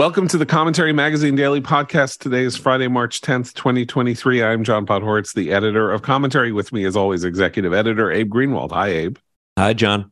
[0.00, 2.20] Welcome to the Commentary Magazine Daily Podcast.
[2.20, 4.42] Today is Friday, March 10th, 2023.
[4.42, 6.52] I'm John Podhoretz, the editor of Commentary.
[6.52, 8.72] With me, as always, executive editor Abe Greenwald.
[8.72, 9.18] Hi, Abe.
[9.58, 10.10] Hi, John.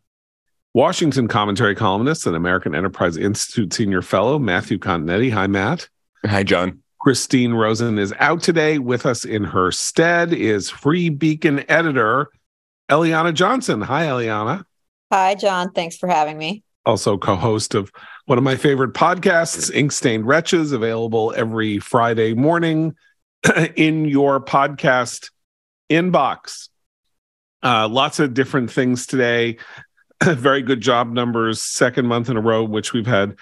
[0.74, 5.32] Washington commentary columnist and American Enterprise Institute senior fellow Matthew Continetti.
[5.32, 5.88] Hi, Matt.
[6.26, 6.82] Hi, John.
[7.00, 8.78] Christine Rosen is out today.
[8.78, 12.28] With us in her stead is Free Beacon editor
[12.90, 13.80] Eliana Johnson.
[13.80, 14.64] Hi, Eliana.
[15.10, 15.72] Hi, John.
[15.72, 16.62] Thanks for having me.
[16.84, 17.90] Also, co host of
[18.28, 22.94] one of my favorite podcasts, Ink Stained Wretches, available every Friday morning
[23.74, 25.30] in your podcast
[25.88, 26.68] inbox.
[27.62, 29.56] Uh, lots of different things today.
[30.22, 33.34] Very good job numbers, second month in a row, which we've had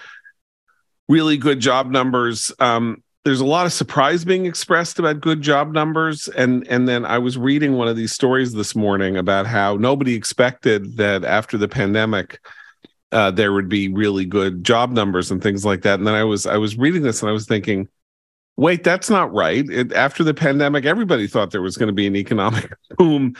[1.09, 2.53] really good job numbers.
[2.57, 7.03] Um, there's a lot of surprise being expressed about good job numbers and and then
[7.03, 11.57] i was reading one of these stories this morning about how nobody expected that after
[11.57, 12.39] the pandemic
[13.11, 16.23] uh, there would be really good job numbers and things like that and then i
[16.23, 17.87] was i was reading this and i was thinking
[18.57, 22.07] wait that's not right it, after the pandemic everybody thought there was going to be
[22.07, 23.35] an economic boom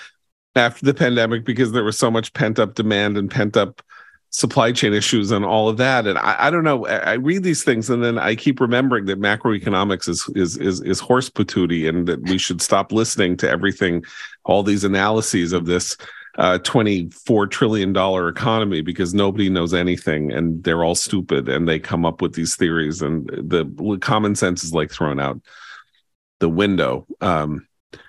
[0.55, 3.81] after the pandemic because there was so much pent up demand and pent up
[4.29, 6.05] supply chain issues and all of that.
[6.05, 6.85] And I, I don't know.
[6.85, 10.81] I, I, read these things and then I keep remembering that macroeconomics is is is
[10.81, 14.03] is horse patootie and that we should stop listening to everything,
[14.43, 15.95] all these analyses of this
[16.37, 17.95] uh, $24 trillion
[18.29, 22.55] economy because nobody knows anything and they're all stupid and they come up with these
[22.55, 25.41] theories and the common sense is like thrown out
[26.39, 27.07] the window.
[27.21, 27.67] Um,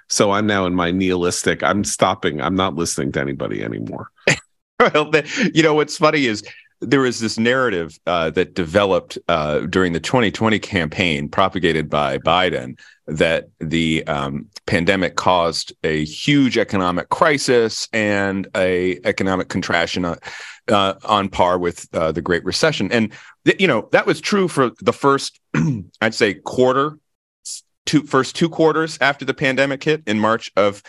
[0.08, 4.10] so I'm now in my nihilistic, I'm stopping, I'm not listening to anybody anymore.
[4.80, 5.10] well,
[5.54, 6.42] you know what's funny is
[6.80, 12.78] there was this narrative uh, that developed uh, during the 2020 campaign, propagated by Biden,
[13.06, 20.14] that the um, pandemic caused a huge economic crisis and a economic contraction uh,
[20.68, 22.92] uh on par with uh, the Great Recession.
[22.92, 23.12] And
[23.44, 25.40] th- you know that was true for the first,
[26.00, 26.98] I'd say, quarter
[27.86, 30.82] two first two quarters after the pandemic hit in March of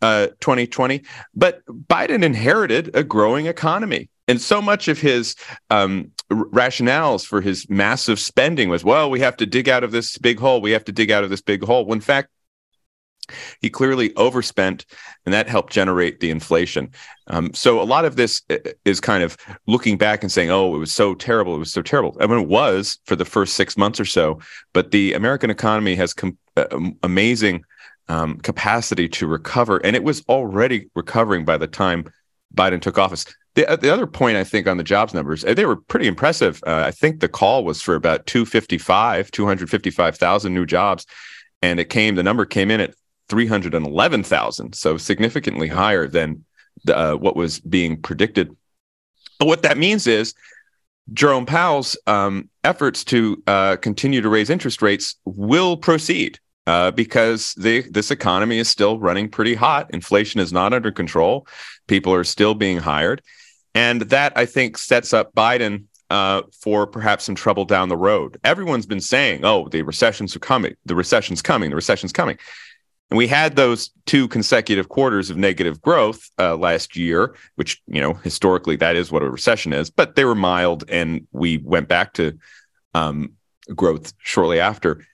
[0.00, 1.02] uh, 2020.
[1.34, 4.08] But Biden inherited a growing economy.
[4.28, 5.34] And so much of his
[5.68, 10.16] um, rationales for his massive spending was, well, we have to dig out of this
[10.16, 10.62] big hole.
[10.62, 11.84] We have to dig out of this big hole.
[11.84, 12.28] When in fact,
[13.60, 14.86] he clearly overspent,
[15.24, 16.90] and that helped generate the inflation.
[17.28, 19.36] Um, so a lot of this uh, is kind of
[19.66, 21.54] looking back and saying, "Oh, it was so terrible.
[21.54, 24.40] It was so terrible." I mean, it was for the first six months or so,
[24.72, 26.66] but the American economy has com- uh,
[27.02, 27.64] amazing
[28.08, 32.04] um, capacity to recover, and it was already recovering by the time
[32.54, 33.24] Biden took office.
[33.54, 36.62] The, uh, the other point I think on the jobs numbers, they were pretty impressive.
[36.66, 41.06] Uh, I think the call was for about 255, 255,000 new jobs,
[41.62, 42.16] and it came.
[42.16, 42.94] The number came in at
[43.28, 46.44] 311,000, so significantly higher than
[46.84, 48.54] the, uh, what was being predicted.
[49.38, 50.34] But what that means is
[51.12, 57.54] Jerome Powell's um, efforts to uh, continue to raise interest rates will proceed uh, because
[57.54, 59.90] the, this economy is still running pretty hot.
[59.92, 61.46] Inflation is not under control.
[61.86, 63.22] People are still being hired.
[63.74, 68.38] And that, I think, sets up Biden uh, for perhaps some trouble down the road.
[68.44, 70.74] Everyone's been saying, oh, the recessions are coming.
[70.86, 71.70] The recession's coming.
[71.70, 72.38] The recession's coming.
[73.10, 78.00] And we had those two consecutive quarters of negative growth uh, last year, which, you
[78.00, 81.86] know, historically that is what a recession is, but they were mild and we went
[81.86, 82.36] back to
[82.94, 83.32] um,
[83.74, 85.04] growth shortly after.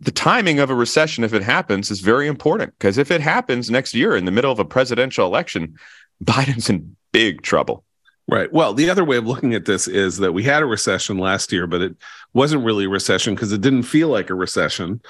[0.00, 3.70] The timing of a recession, if it happens, is very important because if it happens
[3.70, 5.76] next year in the middle of a presidential election,
[6.24, 7.84] Biden's in big trouble.
[8.30, 8.52] Right.
[8.52, 11.50] Well, the other way of looking at this is that we had a recession last
[11.50, 11.96] year, but it
[12.34, 15.00] wasn't really a recession because it didn't feel like a recession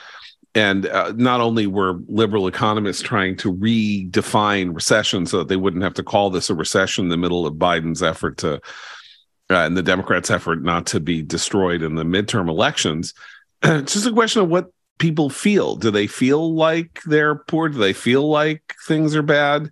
[0.54, 5.82] and uh, not only were liberal economists trying to redefine recession so that they wouldn't
[5.82, 8.60] have to call this a recession in the middle of Biden's effort to
[9.50, 13.14] uh, and the Democrats' effort not to be destroyed in the midterm elections.
[13.62, 15.76] it's just a question of what people feel.
[15.76, 17.68] Do they feel like they're poor?
[17.68, 19.70] Do they feel like things are bad?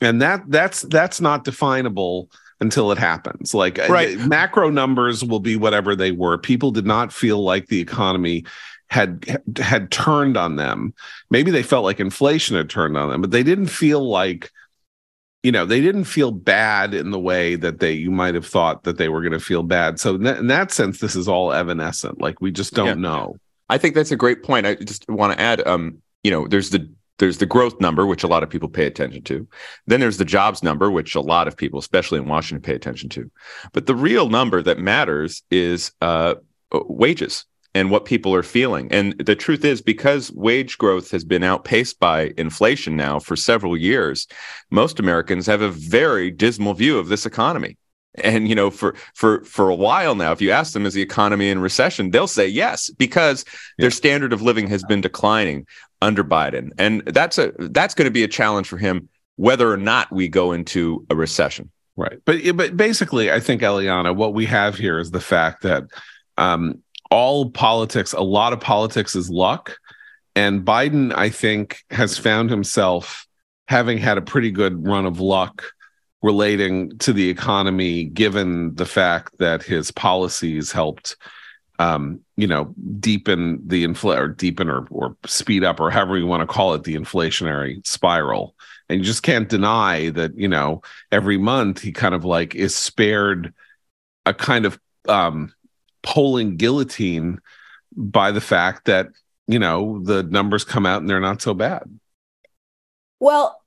[0.00, 2.30] And that that's that's not definable
[2.60, 3.54] until it happens.
[3.54, 4.18] Like uh, right.
[4.18, 6.38] macro numbers will be whatever they were.
[6.38, 8.44] People did not feel like the economy
[8.92, 10.92] had had turned on them.
[11.30, 14.50] Maybe they felt like inflation had turned on them, but they didn't feel like
[15.42, 18.84] you know they didn't feel bad in the way that they you might have thought
[18.84, 19.98] that they were going to feel bad.
[19.98, 22.20] So in that, in that, sense this is all evanescent.
[22.20, 22.94] Like we just don't yeah.
[22.94, 23.36] know.
[23.70, 24.66] I think that's a great point.
[24.66, 26.86] I just want to add um you know there's the
[27.18, 29.48] there's the growth number which a lot of people pay attention to.
[29.86, 33.08] Then there's the jobs number which a lot of people especially in washington pay attention
[33.10, 33.30] to.
[33.72, 36.34] But the real number that matters is uh,
[36.72, 38.88] wages and what people are feeling.
[38.92, 43.76] And the truth is, because wage growth has been outpaced by inflation now for several
[43.76, 44.26] years,
[44.70, 47.76] most Americans have a very dismal view of this economy.
[48.22, 51.00] And you know, for for for a while now, if you ask them, is the
[51.00, 53.84] economy in recession, they'll say yes because yeah.
[53.84, 55.66] their standard of living has been declining
[56.02, 59.78] under Biden, and that's a that's going to be a challenge for him, whether or
[59.78, 61.70] not we go into a recession.
[61.96, 65.84] Right, but but basically, I think Eliana, what we have here is the fact that
[66.36, 66.81] um,
[67.12, 69.76] all politics, a lot of politics is luck,
[70.34, 73.26] and Biden, I think, has found himself
[73.68, 75.62] having had a pretty good run of luck
[76.22, 81.16] relating to the economy, given the fact that his policies helped,
[81.78, 86.26] um, you know, deepen the infl or deepen or, or speed up or however you
[86.26, 88.54] want to call it the inflationary spiral.
[88.88, 92.74] And you just can't deny that, you know, every month he kind of like is
[92.74, 93.52] spared
[94.24, 94.78] a kind of
[95.08, 95.52] um,
[96.02, 97.38] polling guillotine
[97.96, 99.08] by the fact that,
[99.46, 101.82] you know, the numbers come out and they're not so bad.
[103.20, 103.60] Well,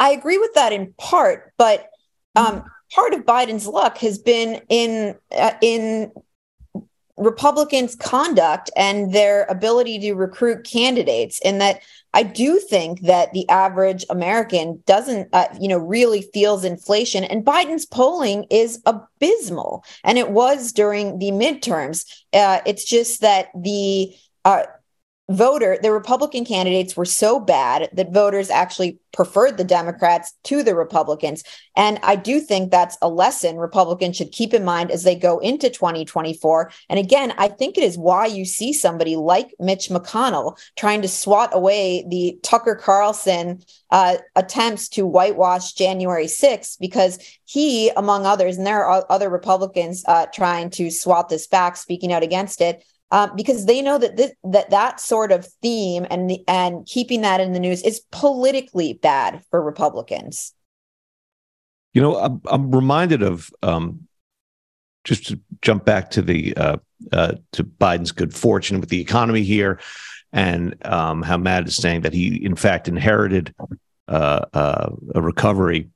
[0.00, 1.90] I agree with that in part, but
[2.36, 6.12] um, part of Biden's luck has been in uh, in
[7.16, 11.40] Republicans' conduct and their ability to recruit candidates.
[11.40, 11.80] In that,
[12.18, 17.22] I do think that the average American doesn't, uh, you know, really feels inflation.
[17.22, 22.04] And Biden's polling is abysmal, and it was during the midterms.
[22.32, 24.64] Uh, it's just that the uh,
[25.30, 30.74] voter the republican candidates were so bad that voters actually preferred the democrats to the
[30.74, 31.44] republicans.
[31.76, 35.38] And i do think that's a lesson republicans should keep in mind as they go
[35.38, 40.58] into 2024 and again i think it is why you see somebody like mitch mcconnell
[40.76, 47.90] trying to swat away the tucker carlson uh, attempts to whitewash january 6th because he
[47.90, 52.22] among others and there are other republicans uh, trying to swat this back speaking out
[52.22, 56.44] against it uh, because they know that this, that that sort of theme and the,
[56.46, 60.54] and keeping that in the news is politically bad for Republicans.
[61.94, 64.06] You know, I'm, I'm reminded of um,
[65.04, 66.76] just to jump back to the uh,
[67.12, 69.80] uh, to Biden's good fortune with the economy here,
[70.32, 73.54] and um, how Matt is saying that he in fact inherited
[74.06, 75.88] uh, uh, a recovery.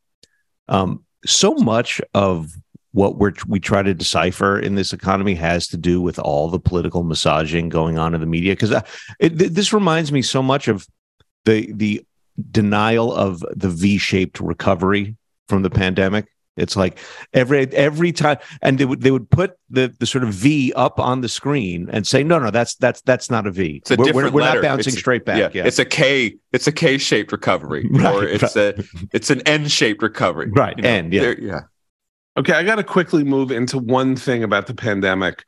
[0.68, 2.52] Um, so much of
[2.92, 6.60] what we're we try to decipher in this economy has to do with all the
[6.60, 8.82] political massaging going on in the media because uh,
[9.18, 10.86] this reminds me so much of
[11.44, 12.04] the the
[12.50, 15.16] denial of the V-shaped recovery
[15.48, 16.26] from the pandemic.
[16.54, 16.98] It's like
[17.32, 21.00] every every time, and they would they would put the the sort of V up
[21.00, 23.76] on the screen and say, no, no, that's that's that's not a V.
[23.76, 25.38] It's a we're, different we're, we're not bouncing it's, straight back.
[25.38, 26.36] Yeah, yeah, it's a K.
[26.52, 28.78] It's a K shaped recovery, right, or it's right.
[28.78, 30.50] a it's an N shaped recovery.
[30.50, 31.10] Right, you know, N.
[31.10, 31.60] Yeah, yeah.
[32.36, 35.44] Okay, I got to quickly move into one thing about the pandemic.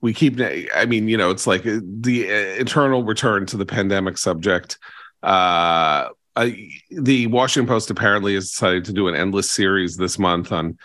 [0.00, 0.40] We keep,
[0.74, 4.78] I mean, you know, it's like uh, the uh, eternal return to the pandemic subject.
[5.22, 10.50] Uh, I, the Washington Post apparently has decided to do an endless series this month
[10.50, 10.78] on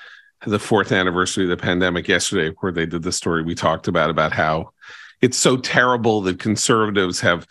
[0.46, 2.08] the fourth anniversary of the pandemic.
[2.08, 4.72] Yesterday, of course, they did the story we talked about about how
[5.22, 7.48] it's so terrible that conservatives have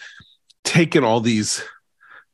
[0.63, 1.65] taken all these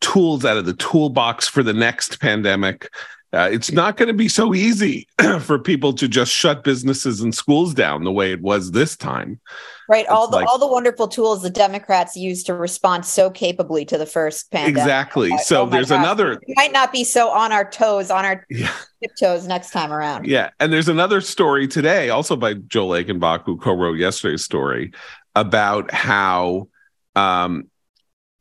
[0.01, 2.91] tools out of the toolbox for the next pandemic
[3.35, 5.09] uh, it's not going to be so easy
[5.41, 9.41] for people to just shut businesses and schools down the way it was this time.
[9.89, 10.07] Right.
[10.07, 13.97] All the like, all the wonderful tools the Democrats used to respond so capably to
[13.97, 14.79] the first pandemic.
[14.79, 15.31] Exactly.
[15.33, 15.99] Oh so oh there's gosh.
[15.99, 16.41] another.
[16.47, 18.73] We might not be so on our toes, on our yeah.
[19.03, 20.27] tiptoes next time around.
[20.27, 24.93] Yeah, and there's another story today, also by Joel Achenbach, who co-wrote yesterday's story,
[25.35, 26.69] about how
[27.17, 27.71] um,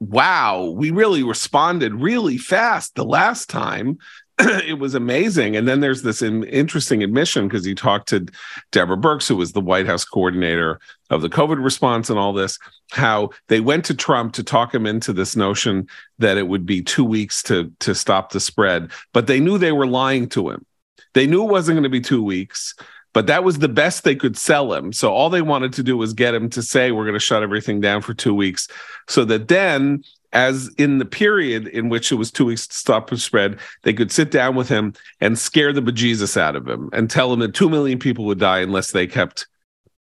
[0.01, 3.99] wow, we really responded really fast the last time
[4.65, 5.55] it was amazing.
[5.55, 8.25] And then there's this in, interesting admission because he talked to
[8.71, 10.79] Deborah Birx, who was the White House coordinator
[11.09, 12.57] of the COVID response and all this,
[12.91, 15.87] how they went to Trump to talk him into this notion
[16.19, 18.91] that it would be two weeks to, to stop the spread.
[19.13, 20.65] But they knew they were lying to him.
[21.13, 22.73] They knew it wasn't going to be two weeks
[23.13, 24.93] but that was the best they could sell him.
[24.93, 27.43] So all they wanted to do was get him to say, we're going to shut
[27.43, 28.67] everything down for two weeks.
[29.09, 33.09] So that then as in the period in which it was two weeks to stop
[33.09, 36.89] the spread, they could sit down with him and scare the bejesus out of him
[36.93, 39.47] and tell him that two million people would die unless they kept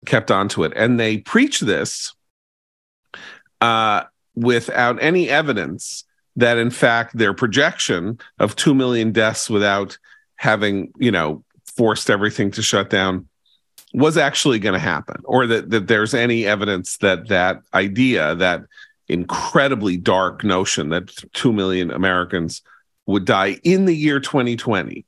[0.05, 0.71] kept onto it.
[0.75, 2.13] And they preach this
[3.61, 4.03] uh,
[4.35, 6.05] without any evidence
[6.35, 9.97] that, in fact, their projection of two million deaths without
[10.37, 13.27] having, you know, forced everything to shut down
[13.93, 18.61] was actually going to happen, or that that there's any evidence that that idea that
[19.09, 22.61] incredibly dark notion that 2 million Americans
[23.07, 25.05] would die in the year 2020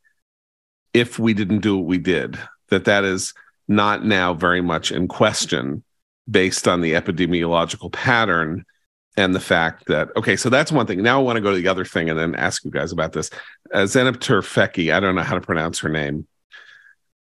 [0.93, 2.37] if we didn't do what we did
[2.69, 3.33] that that is
[3.67, 5.83] not now very much in question
[6.29, 8.65] based on the epidemiological pattern
[9.17, 11.03] and the fact that okay so that's one thing.
[11.03, 13.13] Now i want to go to the other thing and then ask you guys about
[13.13, 13.29] this.
[13.73, 16.27] Uh, Tufekci i don't know how to pronounce her name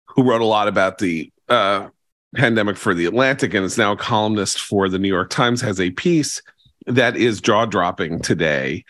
[0.06, 1.88] who wrote a lot about the uh,
[2.36, 5.80] pandemic for the Atlantic and is now a columnist for the New York Times, has
[5.80, 6.42] a piece
[6.90, 8.84] that is jaw dropping today.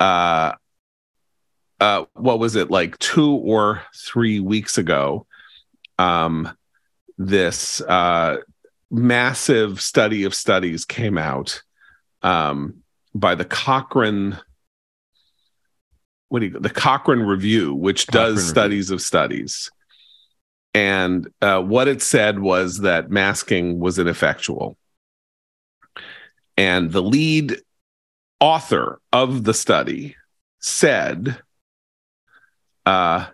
[0.00, 0.52] Uh,
[1.80, 5.26] uh, what was it like two or three weeks ago?
[5.98, 6.56] Um,
[7.16, 8.38] this uh,
[8.90, 11.62] massive study of studies came out
[12.22, 12.82] um,
[13.14, 14.38] by the Cochrane.
[16.28, 18.50] What do you the Cochrane Review, which Cochrane does Review.
[18.50, 19.70] studies of studies,
[20.74, 24.76] and uh, what it said was that masking was ineffectual,
[26.58, 27.56] and the lead
[28.40, 30.16] author of the study
[30.58, 31.38] said
[32.84, 33.26] uh,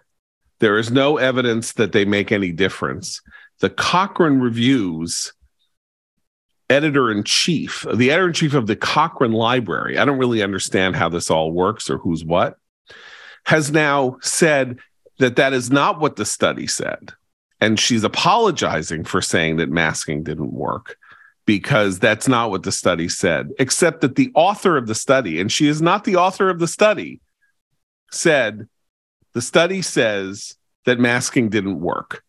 [0.61, 3.23] there is no evidence that they make any difference.
[3.61, 5.33] The Cochrane Reviews
[6.69, 10.95] editor in chief, the editor in chief of the Cochrane Library, I don't really understand
[10.95, 12.59] how this all works or who's what,
[13.47, 14.79] has now said
[15.19, 17.13] that that is not what the study said.
[17.63, 20.99] And she's apologizing for saying that masking didn't work
[21.47, 25.53] because that's not what the study said, except that the author of the study, and
[25.53, 27.21] she is not the author of the study,
[28.11, 28.67] said
[29.35, 32.23] the study says that masking didn't work.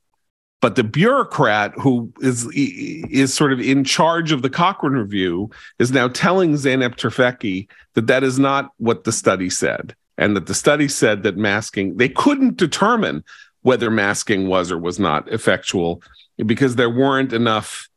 [0.62, 5.92] But the bureaucrat who is is sort of in charge of the Cochrane Review is
[5.92, 10.56] now telling Zeynep Tufekci that that is not what the study said, and that the
[10.56, 13.24] study said that masking they couldn't determine
[13.62, 16.02] whether masking was or was not effectual
[16.46, 17.88] because there weren't enough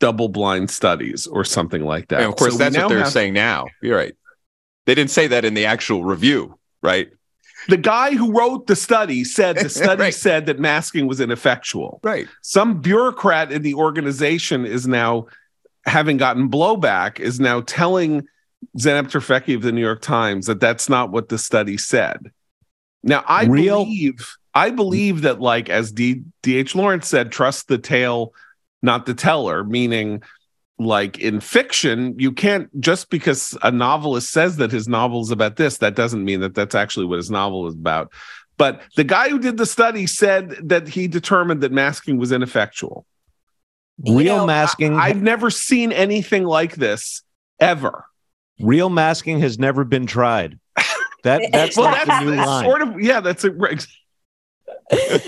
[0.00, 2.20] double-blind studies or something like that.
[2.20, 3.66] And of course, So that's what they're have- saying now.
[3.82, 4.14] You're right.
[4.86, 7.08] They didn't say that in the actual review, right?
[7.68, 10.14] The guy who wrote the study said the study Right.
[10.14, 12.00] said that masking was ineffectual.
[12.04, 12.28] Right.
[12.42, 15.26] some bureaucrat in the organization is now
[15.86, 18.22] having gotten blowback is now telling
[18.78, 22.30] Zeynep Tufekci of the New York Times that that's not what the study said.
[23.02, 27.78] Now I Real- believe I believe that like as D DH Lawrence said trust the
[27.78, 28.32] tale
[28.82, 30.22] not the teller meaning
[30.78, 35.56] like in fiction you can't just because a novelist says that his novel is about
[35.56, 38.12] this that doesn't mean that that's actually what his novel is about
[38.58, 43.04] but the guy who did the study said that he determined that masking was ineffectual.
[44.02, 47.22] You Real know, masking, I've never seen anything like this
[47.60, 48.06] ever.
[48.58, 50.58] real masking has never been tried.
[51.22, 52.64] That that's Well, like that's, the new that's line.
[52.64, 53.20] sort of yeah.
[53.20, 53.50] That's a
[54.90, 55.18] uh,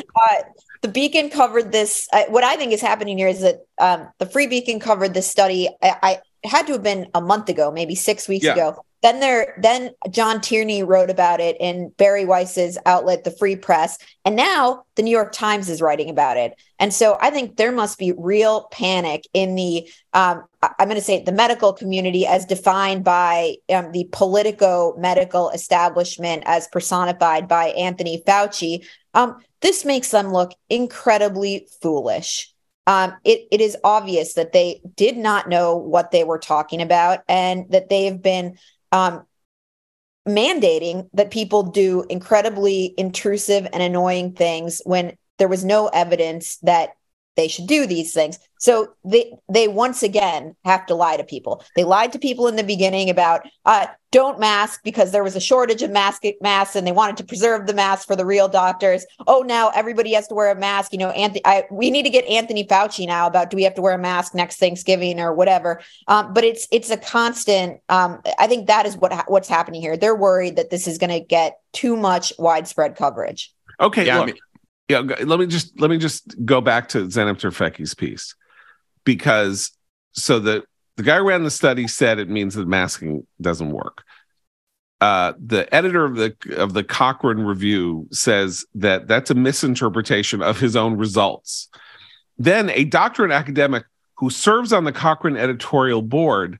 [0.82, 2.08] the Beacon covered this.
[2.12, 5.26] Uh, what I think is happening here is that um, the Free Beacon covered this
[5.26, 5.68] study.
[5.82, 8.52] I, I had to have been a month ago, maybe six weeks Yeah.
[8.52, 8.84] ago.
[9.02, 13.96] Then there, then John Tierney wrote about it in Bari Weiss's outlet, the Free Press,
[14.24, 16.60] and now the New York Times is writing about it.
[16.80, 21.00] And so I think there must be real panic in the, um, I'm going to
[21.00, 27.66] say the medical community as defined by um, the politico medical establishment as personified by
[27.68, 28.84] Anthony Fauci.
[29.14, 32.52] Um, this makes them look incredibly foolish.
[32.88, 37.20] Um, it, it is obvious that they did not know what they were talking about
[37.28, 38.56] and that they have been
[38.92, 39.24] um,
[40.26, 46.90] mandating that people do incredibly intrusive and annoying things when there was no evidence that
[47.38, 48.38] they should do these things.
[48.58, 51.64] So they they once again have to lie to people.
[51.76, 55.40] They lied to people in the beginning about uh, don't mask because there was a
[55.40, 59.06] shortage of mask masks and they wanted to preserve the mask for the real doctors.
[59.28, 60.92] Oh, now everybody has to wear a mask.
[60.92, 63.74] You know, Anthony, I, we need to get Anthony Fauci now about do we have
[63.74, 65.80] to wear a mask next Thanksgiving or whatever.
[66.08, 67.80] Um, but it's it's a constant.
[67.88, 69.96] Um, I think that is what ha- what's happening here.
[69.96, 73.52] They're worried that this is going to get too much widespread coverage.
[73.80, 74.04] okay.
[74.06, 74.36] Yeah, I mean-
[74.88, 75.00] yeah.
[75.00, 78.34] Let me just let me just go back to Zeynep Tufekci's piece
[79.04, 79.70] because
[80.12, 80.64] so the
[80.96, 84.02] the guy who ran the study said it means that masking doesn't work.
[85.00, 90.58] Uh, the editor of the of the Cochrane Review says that that's a misinterpretation of
[90.58, 91.68] his own results.
[92.36, 93.84] Then a doctorate academic
[94.16, 96.58] who serves on the Cochrane editorial board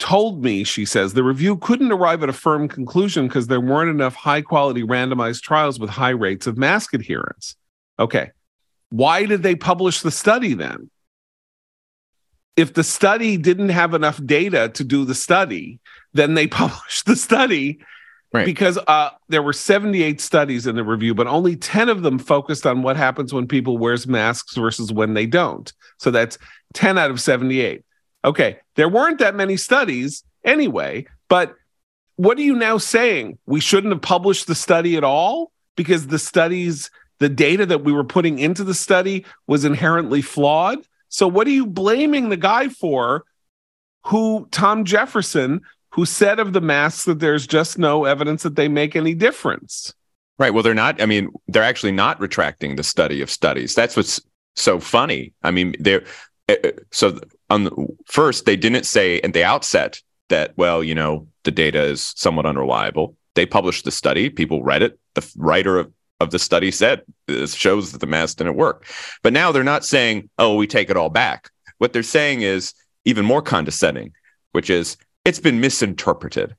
[0.00, 3.90] told me, she says, the review couldn't arrive at a firm conclusion because there weren't
[3.90, 7.54] enough high quality randomized trials with high rates of mask adherence.
[7.98, 8.30] Okay.
[8.88, 10.90] Why did they publish the study then?
[12.56, 15.78] If the study didn't have enough data to do the study,
[16.12, 17.80] then they published the study
[18.32, 18.46] Right.
[18.46, 22.64] because uh, there were 78 studies in the review, but only 10 of them focused
[22.64, 25.72] on what happens when people wears masks versus when they don't.
[25.98, 26.38] So that's
[26.74, 27.82] 10 out of 78.
[28.24, 31.54] Okay, there weren't that many studies anyway, but
[32.16, 33.38] what are you now saying?
[33.46, 37.92] We shouldn't have published the study at all because the studies, the data that we
[37.92, 40.80] were putting into the study was inherently flawed.
[41.08, 43.24] So what are you blaming the guy for
[44.06, 45.62] who Tom Jefferson
[45.92, 49.94] who said of the masks that there's just no evidence that they make any difference?
[50.38, 50.52] Right.
[50.52, 51.00] Well, they're not.
[51.00, 53.74] I mean, they're actually not retracting the study of studies.
[53.74, 54.20] That's what's
[54.56, 55.32] so funny.
[55.42, 56.04] I mean, they're
[56.48, 57.18] uh, uh, so
[57.50, 61.82] on the first they didn't say at the outset that well, you know, the data
[61.82, 63.16] is somewhat unreliable.
[63.34, 64.30] They published the study.
[64.30, 64.98] People read it.
[65.14, 68.86] The writer of of the study said this shows that the mask didn't work.
[69.22, 71.50] But now they're not saying, oh, we take it all back.
[71.78, 72.74] What they're saying is
[73.06, 74.12] even more condescending,
[74.52, 76.54] which is it's been misinterpreted.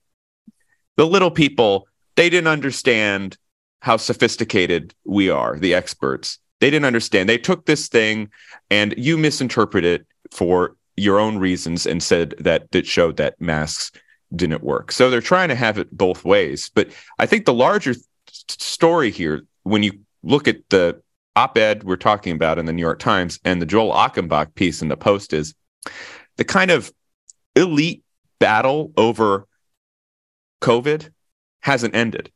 [0.98, 3.38] The little people, they didn't understand
[3.82, 6.40] how sophisticated we are, the experts.
[6.60, 7.30] They didn't understand.
[7.30, 8.30] They took this thing
[8.70, 13.92] and you misinterpreted it for your own reasons and said that it showed that masks
[14.36, 14.92] didn't work.
[14.92, 16.72] So they're trying to have it both ways.
[16.74, 18.06] But I think the larger th-
[18.50, 21.02] story here when you look at the
[21.36, 24.90] op-ed we're talking about in the New York Times and the Joel Achenbach piece in
[24.90, 25.54] the Post is
[26.38, 26.92] the kind of
[27.56, 28.04] elite
[28.40, 29.48] battle over
[30.62, 31.10] COVID
[31.62, 32.32] hasn't ended.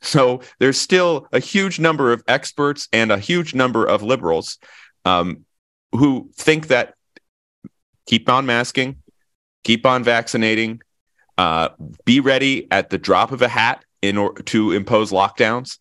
[0.00, 4.58] So there's still a huge number of experts and a huge number of liberals
[5.04, 5.44] um,
[5.92, 6.94] who think that
[8.06, 8.96] keep on masking,
[9.64, 10.80] keep on vaccinating,
[11.38, 11.70] uh,
[12.04, 15.78] be ready at the drop of a hat in order to impose lockdowns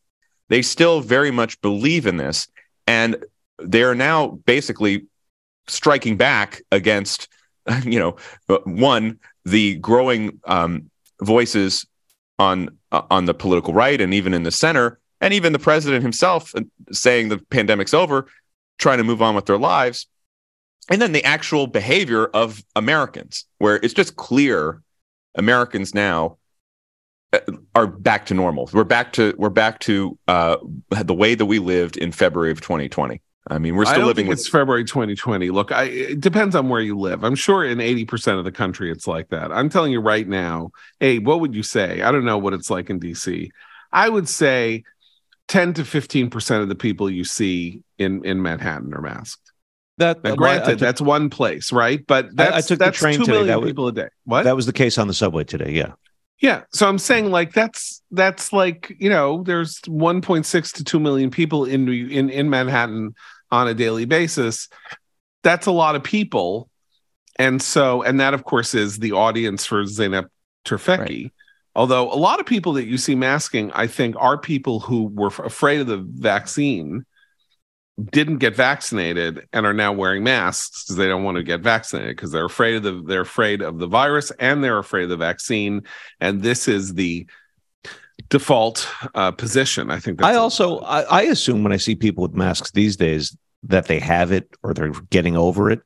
[0.52, 2.50] they still very much believe in this.
[2.86, 3.24] And
[3.58, 5.08] they're now basically
[5.68, 7.30] striking back against,
[7.86, 8.18] you know,
[8.66, 11.88] one, the growing um, voices
[12.38, 16.04] on uh, on the political right and even in the center, and even the president
[16.04, 16.62] himself uh,
[16.92, 18.28] saying the pandemic's over,
[18.78, 20.06] trying to move on with their lives.
[20.90, 24.82] And then the actual behavior of Americans, where it's just clear
[25.36, 26.38] Americans now
[27.34, 27.40] uh,
[27.76, 28.70] are back to normal.
[28.74, 30.58] We're back to we're back to uh,
[30.90, 33.22] the way that we lived in February of 2020.
[33.48, 34.28] I mean, we're still living.
[34.28, 34.40] with...
[34.40, 35.50] It's February 2020.
[35.50, 37.24] Look, I, it depends on where you live.
[37.24, 39.52] I'm sure in 80 percent of the country it's like that.
[39.52, 40.72] I'm telling you right now.
[41.00, 42.02] Hey, what would you say?
[42.02, 43.50] I don't know what it's like in DC.
[43.92, 44.84] I would say
[45.48, 49.41] 10 to 15 percent of the people you see in in Manhattan are masked.
[50.02, 52.06] That now, granted, took, that's one place, right?
[52.06, 53.46] But that's, I, I took that's the train two today.
[53.46, 54.10] That was, people a day.
[54.26, 54.44] What?
[54.44, 55.72] That was the case on the subway today.
[55.72, 55.94] Yeah.
[56.42, 56.64] Yeah.
[56.74, 61.66] So I'm saying like that's that's like, you know, there's 1.6 to 2 million people
[61.66, 63.14] in in in Manhattan
[63.52, 64.68] on a daily basis.
[65.44, 66.68] That's a lot of people.
[67.38, 70.30] And so and that of course is the audience for Zeynep
[70.66, 70.98] Tufekci.
[70.98, 71.32] Right.
[71.76, 75.28] Although a lot of people that you see masking, I think, are people who were
[75.28, 77.06] afraid of the vaccine
[78.06, 82.16] didn't get vaccinated and are now wearing masks because they don't want to get vaccinated
[82.16, 85.18] because they're afraid of the they're afraid of the virus and they're afraid of the
[85.18, 85.84] vaccine
[86.20, 87.28] and this is the
[88.30, 92.34] default uh, position i think i also I, I, assume when i see people with
[92.34, 95.82] masks these days that they have it or they're getting over it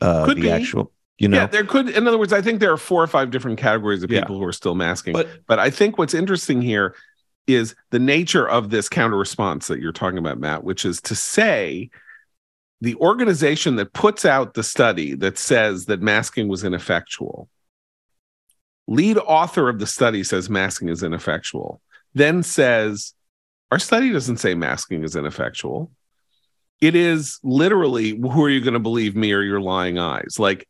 [0.00, 0.50] uh could the be.
[0.50, 3.06] actual you know yeah there could in other words i think there are four or
[3.06, 4.40] five different categories of people yeah.
[4.40, 6.94] who are still masking but, but i think what's interesting here
[7.46, 11.14] is the nature of this counter response that you're talking about, Matt, which is to
[11.14, 11.90] say
[12.80, 17.48] the organization that puts out the study that says that masking was ineffectual,
[18.86, 21.80] lead author of the study says masking is ineffectual,
[22.14, 23.14] then says,
[23.70, 25.90] Our study doesn't say masking is ineffectual.
[26.80, 30.36] It is literally, who are you going to believe, me or your lying eyes?
[30.38, 30.66] Like,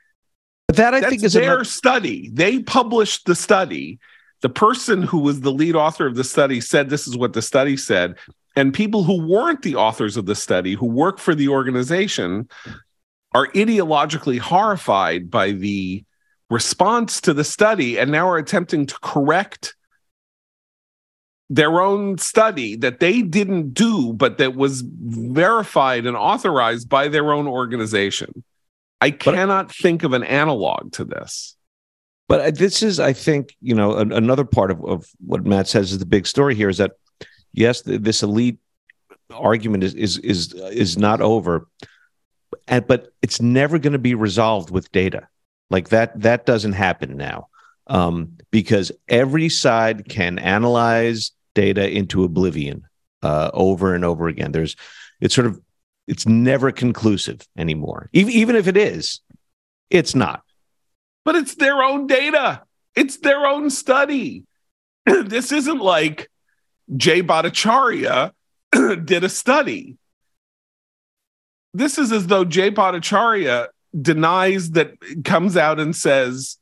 [0.69, 2.31] that I think is their another- study.
[2.33, 4.01] They published the study
[4.41, 7.43] the person who was the lead author of the study said this is what the
[7.43, 8.17] study said
[8.57, 12.49] and people who weren't the authors of the study who work for the organization
[13.33, 16.05] are ideologically horrified by the
[16.49, 19.77] response to the study and now are attempting to correct
[21.49, 27.33] their own study that they didn't do but that was verified and authorized by their
[27.33, 28.45] own organization.
[29.01, 31.57] I cannot but, think of an analog to this
[32.31, 35.91] but this is, I think, you know, an, another part of, of what Matt says
[35.91, 36.93] is the big story here is that
[37.53, 38.61] yes, this elite
[39.33, 41.67] argument is is is is not over,
[42.69, 45.27] and but it's never going to be resolved with data.
[45.71, 47.49] Like that that doesn't happen now,
[47.89, 52.85] um, because every side can analyze data into oblivion
[53.25, 54.53] uh, over and over again.
[54.53, 54.77] There's
[55.21, 55.61] it's sort of
[56.07, 58.09] it's never conclusive anymore.
[58.13, 59.19] Even even if it is,
[59.91, 60.45] it's not
[61.25, 62.63] but it's their own data.
[62.97, 64.45] It's their own study.
[65.07, 66.31] this isn't like
[66.97, 68.33] Jay Bhattacharya
[69.05, 69.97] did a study.
[71.73, 73.69] This is as though Jay Bhattacharya
[74.01, 76.59] denies that comes out and says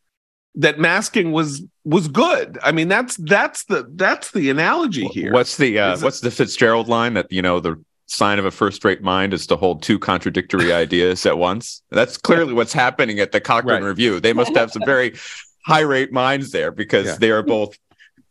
[0.55, 2.59] that masking was was good.
[2.63, 5.33] I mean, that's that's the that's the analogy here.
[5.33, 9.03] What's the uh, what's the Fitzgerald line that you know the sign of a first-rate
[9.03, 11.83] mind is to hold two contradictory ideas at once.
[11.91, 13.89] That's clearly what's happening at the Cochrane right.
[13.89, 14.19] Review.
[14.19, 15.15] They must have some very
[15.67, 17.17] high-rate minds there because yeah.
[17.17, 17.79] they are both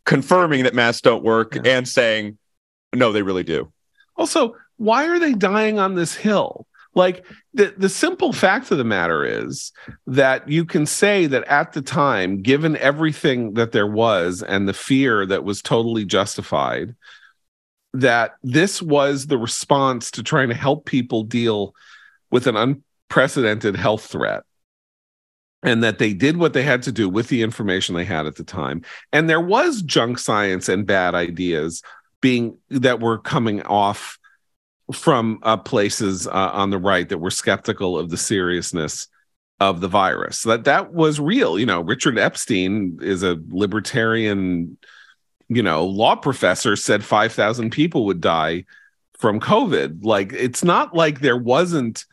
[0.06, 1.78] confirming that masks don't work yeah.
[1.78, 2.38] and saying
[2.94, 3.72] No, they really do.
[4.16, 6.66] Also, why are they dying on this hill?
[6.96, 9.72] Like the, the simple fact of the matter is
[10.08, 14.74] that you can say that at the time, given everything that there was and the
[14.74, 16.96] fear that was totally justified,
[17.94, 21.74] that this was the response to trying to help people deal
[22.32, 24.44] with an unprecedented health threat.
[25.64, 28.36] And that they did what they had to do with the information they had at
[28.36, 28.84] the time.
[29.12, 31.82] And there was junk science and bad ideas
[32.22, 34.20] being that were coming off
[34.94, 39.08] from uh, places uh, on the right that were skeptical of the seriousness
[39.60, 40.44] of the virus.
[40.44, 41.58] That that was real.
[41.60, 44.78] You know richard epstein is a libertarian
[45.50, 48.66] you know law professor said 5000 people would die
[49.18, 50.04] from covid.
[50.04, 52.06] Like it's not like there wasn't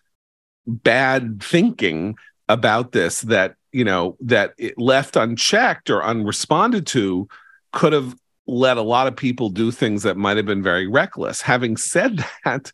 [0.66, 2.16] bad thinking
[2.48, 7.28] about this that you know that it left unchecked or unresponded to
[7.72, 8.14] could have
[8.46, 11.40] let a lot of people do things that might have been very reckless.
[11.40, 12.72] Having said that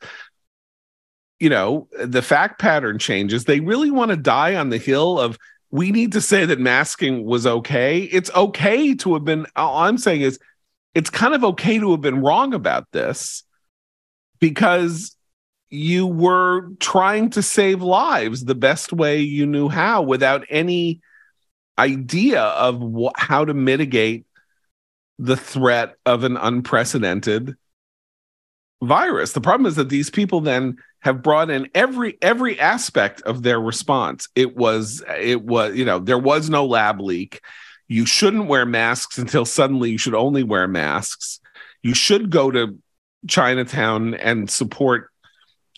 [1.38, 3.44] you know the fact pattern changes.
[3.44, 5.38] They really want to die on the hill of
[5.72, 8.00] we need to say that masking was okay.
[8.02, 10.38] It's okay to have been all i'm saying is
[10.94, 13.44] it's kind of okay to have been wrong about this
[14.40, 15.16] because
[15.70, 21.00] you were trying to save lives the best way you knew how without any
[21.78, 24.26] idea of wh- how to mitigate
[25.18, 27.54] the threat of an unprecedented
[28.82, 29.32] virus.
[29.32, 33.60] The problem is that these people then have brought in every every aspect of their
[33.60, 34.28] response.
[34.34, 37.40] It was it was you know there was no lab leak
[37.90, 41.40] you shouldn't wear masks until suddenly you should only wear masks
[41.82, 42.78] you should go to
[43.26, 45.10] chinatown and support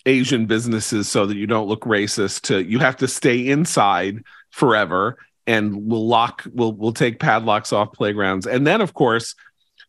[0.05, 5.17] Asian businesses so that you don't look racist to you have to stay inside forever
[5.47, 8.45] and we'll lock we'll we'll take padlocks off playgrounds.
[8.45, 9.35] And then of course,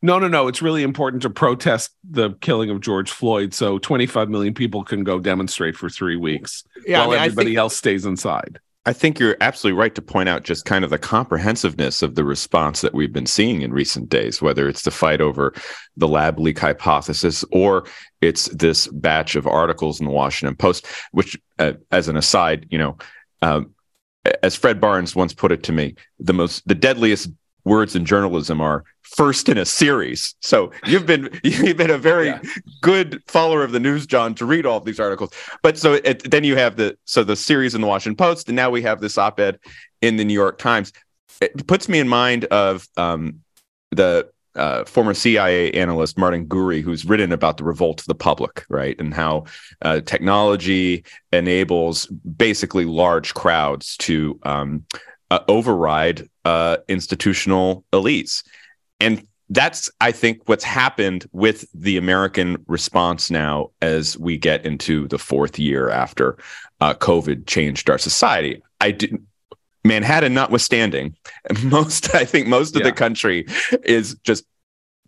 [0.03, 4.29] no, no, no, it's really important to protest the killing of George Floyd so 25
[4.29, 7.77] million people can go demonstrate for 3 weeks yeah, while I mean, everybody think, else
[7.77, 8.61] stays inside.
[8.87, 12.25] I think you're absolutely right to point out just kind of the comprehensiveness of the
[12.25, 15.55] response that we've been seeing in recent days, whether it's the fight over
[15.97, 17.87] the lab leak hypothesis or
[18.21, 22.77] it's this batch of articles in the Washington Post, which, uh, as an aside, you
[22.77, 22.99] know,
[23.41, 23.75] um,
[24.43, 27.31] as Fred Barnes once put it to me, the most, the deadliest
[27.65, 30.35] words in journalism are first in a series.
[30.41, 32.43] So you've been you've been a very yeah.
[32.81, 35.31] good follower of the news, John, to read all of these articles.
[35.63, 38.57] But so it, then you have the so the series in the Washington Post, and
[38.57, 39.59] now we have this op-ed
[40.03, 40.93] in the New York Times.
[41.41, 43.41] It puts me in mind of um,
[43.91, 48.65] the uh, former CIA analyst Martin Gurri, who's written about the revolt of the public,
[48.69, 49.45] right, and how
[49.83, 54.85] uh, technology enables basically large crowds to um,
[55.35, 58.45] uh, override uh, institutional elites.
[59.01, 65.09] And that's, I think, what's happened with the American response now as we get into
[65.09, 66.39] the fourth year after
[66.81, 68.63] uh, COVID changed our society.
[68.81, 69.23] I didn't.
[69.87, 71.15] Manhattan notwithstanding,
[71.65, 72.89] most I think most of yeah.
[72.89, 73.47] the country
[73.83, 74.45] is just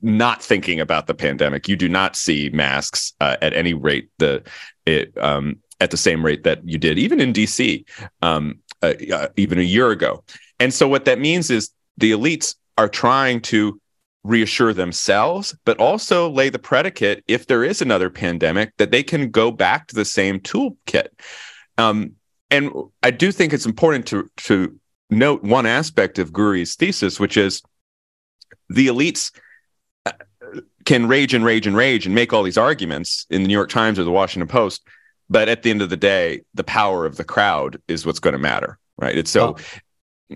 [0.03, 1.67] not thinking about the pandemic.
[1.67, 4.43] You do not see masks uh, at any rate the
[4.85, 7.85] it, um, at the same rate that you did even in DC
[8.23, 10.23] um, uh, even a year ago.
[10.61, 13.81] And so what that means is the elites are trying to
[14.25, 19.31] reassure themselves, but also lay the predicate if there is another pandemic that they can
[19.31, 21.09] go back to the same toolkit.
[21.79, 22.13] Um,
[22.51, 22.71] and
[23.03, 24.79] I do think it's important to to
[25.11, 27.63] note one aspect of Gurri's thesis, which is
[28.69, 29.33] the elites
[30.05, 30.13] uh,
[30.85, 33.71] can rage and rage and rage and make all these arguments in the New York
[33.71, 34.87] Times or the Washington Post,
[35.29, 38.33] but at the end of the day, the power of the crowd is what's going
[38.33, 39.17] to matter, right?
[39.17, 39.79] It's so oh.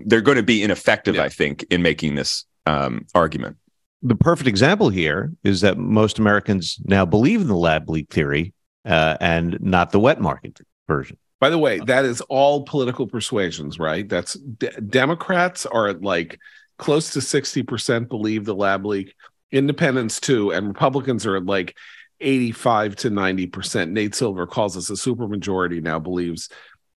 [0.05, 1.23] they're going to be ineffective, yeah.
[1.23, 3.57] I think, in making this um, argument
[4.01, 8.53] the perfect example here is that most Americans now believe in the lab leak theory
[8.85, 11.17] uh, and not the wet market version.
[11.39, 14.07] By the way, that is all political persuasions, right?
[14.07, 16.39] That's d- Democrats are like
[16.77, 19.15] close to 60% believe the lab leak,
[19.51, 21.75] independents too, and Republicans are like
[22.21, 23.91] 85 to 90%.
[23.91, 26.49] Nate Silver calls us a supermajority now believes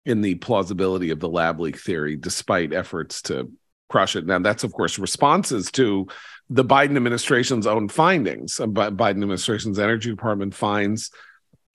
[0.05, 3.51] in the plausibility of the lab leak theory, despite efforts to
[3.89, 4.27] crush it.
[4.27, 6.07] Now, that's of course responses to
[6.51, 8.61] the Biden administration's own findings.
[8.61, 11.11] Uh, Biden administration's Energy Department finds,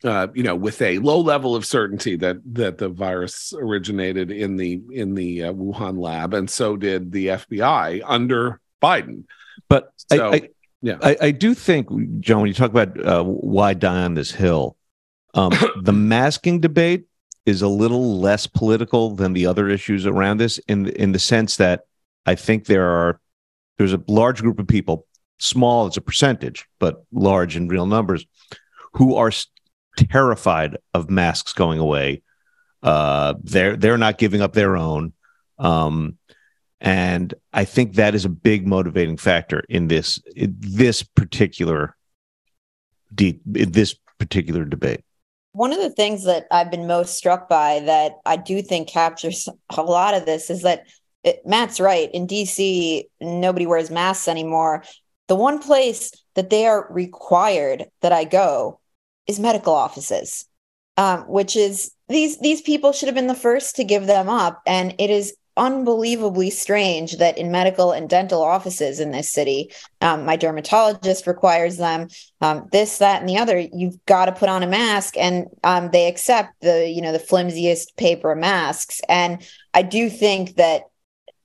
[0.04, 4.58] uh, you know, with a low level of certainty that that the virus originated in
[4.58, 9.24] the in the uh, Wuhan lab, and so did the FBI under Biden.
[9.68, 10.50] But so, I, I,
[10.82, 11.88] yeah, I, I, do think,
[12.20, 14.78] John, when you talk about uh, why die on this hill,
[15.34, 17.06] um, the masking debate
[17.46, 21.58] is a little less political than the other issues around this, in in the sense
[21.58, 21.82] that
[22.26, 23.20] I think there are
[23.78, 25.08] there's a large group of people
[25.39, 28.26] small as a percentage, but large in real numbers,
[28.94, 29.32] who are
[29.96, 32.22] terrified of masks going away.
[32.84, 35.13] Uh, they're they're not giving up their own,
[35.58, 36.18] um,
[36.82, 41.96] and I think that is a big motivating factor in this in this particular
[43.12, 45.04] this particular debate.
[45.54, 49.50] One of the things that I've been most struck by that I do think captures
[49.76, 50.86] a lot of this is that
[51.24, 52.10] it, Matt's right.
[52.13, 54.84] In DC, nobody wears masks anymore.
[55.28, 58.80] The one place that they are required that I go
[59.28, 60.46] is medical offices,
[60.98, 64.62] um, which is these these people should have been the first to give them up,
[64.65, 70.26] and it is unbelievably strange that in medical and dental offices in this city, um,
[70.26, 72.08] my dermatologist requires them.
[72.41, 73.60] Um, this, that, and the other.
[73.60, 77.19] You've got to put on a mask, and um, they accept the you know the
[77.19, 79.02] flimsiest paper masks.
[79.08, 80.84] And I do think that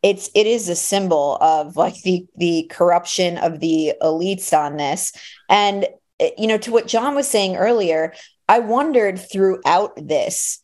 [0.05, 5.13] it's it is a symbol of like the the corruption of the elites on this
[5.49, 5.87] and
[6.21, 8.13] eh, you know to what john was saying earlier
[8.47, 10.61] i wondered throughout this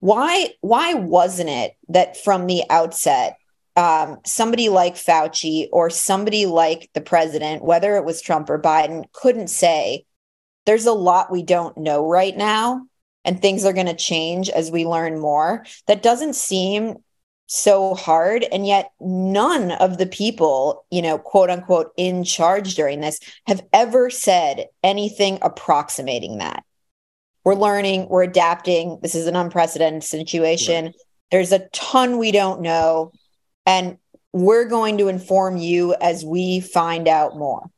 [0.00, 3.36] why why wasn't it that from the outset
[3.76, 9.04] um, somebody like fauci or somebody like the president whether it was trump or biden
[9.12, 10.04] couldn't say
[10.66, 12.82] there's a lot we don't know right now
[13.24, 15.64] and things are going to change as we learn more.
[15.86, 16.96] That doesn't seem
[17.46, 23.00] so hard and yet none of the people you know quote unquote in charge during
[23.00, 26.62] this have ever said anything approximating that
[27.44, 30.94] we're learning we're adapting this is an unprecedented situation right.
[31.30, 33.12] there's a ton we don't know
[33.66, 33.98] and
[34.32, 37.68] we're going to inform you as we find out more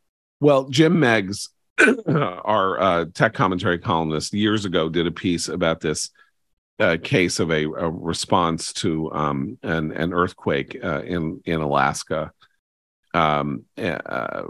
[0.40, 1.48] well Jim Meigs
[2.06, 6.10] our uh, tech commentary columnist years ago did a piece about this
[6.78, 12.32] uh, case of a, a response to um, an, an earthquake uh, in in Alaska.
[13.14, 14.42] Um, uh,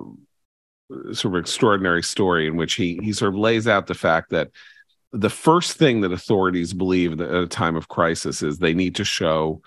[1.12, 4.51] sort of extraordinary story in which he he sort of lays out the fact that
[5.12, 9.05] the first thing that authorities believe at a time of crisis is they need to
[9.05, 9.62] show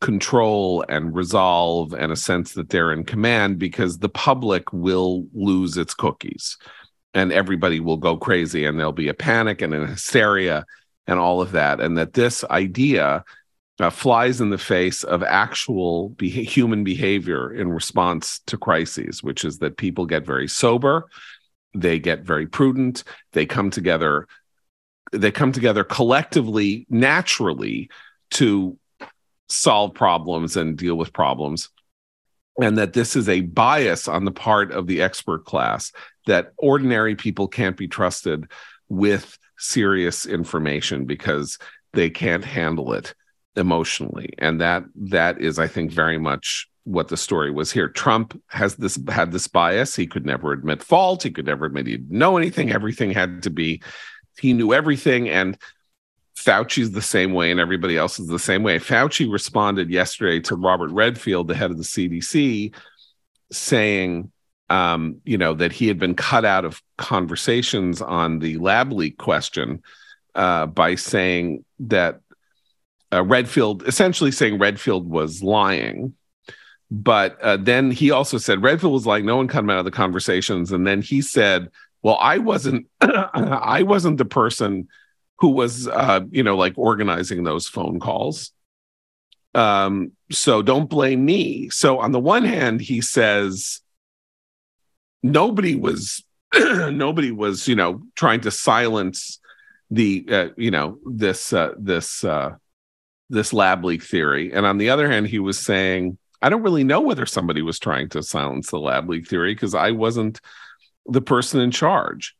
[0.00, 5.76] control and resolve and a sense that they're in command because the public will lose
[5.76, 6.56] its cookies
[7.12, 10.64] and everybody will go crazy and there'll be a panic and a hysteria
[11.06, 13.24] and all of that, and that this idea
[13.80, 19.44] uh, flies in the face of actual be- human behavior in response to crises, which
[19.44, 21.08] is that people get very sober,
[21.74, 24.28] they get very prudent, they come together,
[25.12, 27.90] they come together collectively, naturally,
[28.32, 28.78] to
[29.48, 31.68] solve problems and deal with problems.
[32.60, 35.92] And that this is a bias on the part of the expert class
[36.26, 38.50] that ordinary people can't be trusted
[38.88, 41.58] with serious information because
[41.92, 43.14] they can't handle it
[43.56, 44.30] emotionally.
[44.38, 47.88] And that that is i think very much what the story was here.
[47.88, 49.94] Trump has this had this bias.
[49.94, 51.22] He could never admit fault.
[51.22, 52.70] He could never admit he didn't know anything.
[52.70, 53.82] Everything had to be
[54.40, 55.56] he knew everything and
[56.36, 60.56] fauci's the same way and everybody else is the same way fauci responded yesterday to
[60.56, 62.74] robert redfield the head of the cdc
[63.52, 64.30] saying
[64.70, 69.18] um, you know, that he had been cut out of conversations on the lab leak
[69.18, 69.82] question
[70.36, 72.20] uh, by saying that
[73.12, 76.14] uh, Redfield, essentially saying Redfield was lying.
[76.88, 79.84] But uh, then he also said Redfield was like, no one cut him out of
[79.84, 80.70] the conversations.
[80.70, 81.68] And then he said,
[82.02, 84.88] well, I wasn't, I wasn't the person
[85.38, 88.52] who was, uh, you know, like organizing those phone calls.
[89.54, 91.70] Um, so don't blame me.
[91.70, 93.80] So on the one hand, he says,
[95.22, 99.38] nobody was nobody was you know trying to silence
[99.90, 102.54] the uh, you know this uh, this uh,
[103.28, 106.84] this lab leak theory and on the other hand he was saying i don't really
[106.84, 110.40] know whether somebody was trying to silence the lab leak theory because i wasn't
[111.10, 112.34] the person in charge.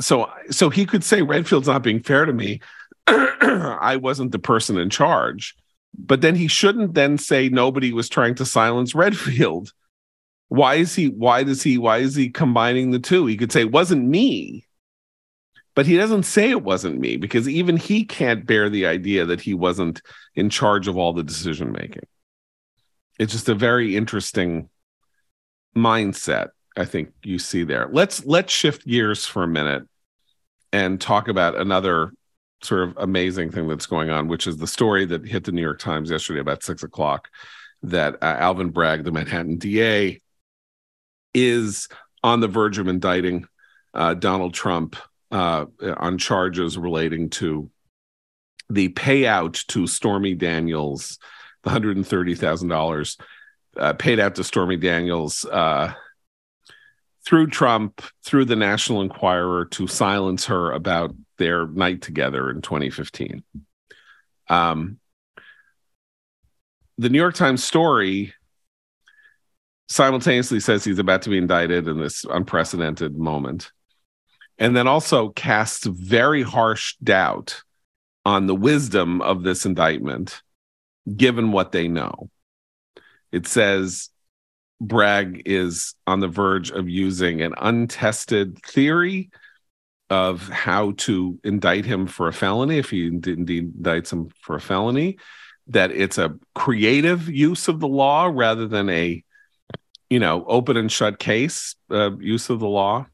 [0.00, 2.60] So so he could say redfield's not being fair to me.
[3.06, 5.54] I wasn't the person in charge.
[5.98, 9.72] But then he shouldn't then say nobody was trying to silence redfield.
[10.48, 13.26] Why is he why does he why is he combining the two?
[13.26, 14.64] He could say it wasn't me.
[15.74, 19.42] But he doesn't say it wasn't me because even he can't bear the idea that
[19.42, 20.00] he wasn't
[20.34, 22.04] in charge of all the decision making
[23.18, 24.68] it's just a very interesting
[25.76, 27.88] mindset i think you see there.
[27.90, 29.84] Let's let's shift gears for a minute
[30.72, 32.12] and talk about another
[32.62, 35.60] sort of amazing thing that's going on which is the story that hit the new
[35.60, 37.28] york times yesterday about six o'clock
[37.82, 40.18] that uh, alvin bragg the manhattan da
[41.34, 41.88] is
[42.24, 43.46] on the verge of indicting
[43.94, 44.96] uh, Donald Trump
[45.30, 47.70] uh, on charges relating to
[48.68, 51.18] the payout to Stormy Daniels,
[51.62, 53.16] the hundred and thirty thousand uh, dollars
[53.98, 55.92] paid out to Stormy Daniels uh,
[57.26, 63.42] through Trump, through the National Enquirer to silence her about their night together in 2015.
[64.48, 64.98] Um,
[66.98, 68.32] the New York Times story
[69.88, 73.72] simultaneously says he's about to be indicted in this unprecedented moment,
[74.58, 77.62] and then also casts very harsh doubt
[78.24, 80.42] on the wisdom of this indictment,
[81.16, 82.30] given what they know.
[83.32, 84.10] It says
[84.80, 89.30] Bragg is on the verge of using an untested theory
[90.10, 94.60] of how to indict him for a felony if he indeed indicts him for a
[94.60, 95.18] felony
[95.68, 99.22] that it's a creative use of the law rather than a
[100.08, 103.06] you know open and shut case uh, use of the law.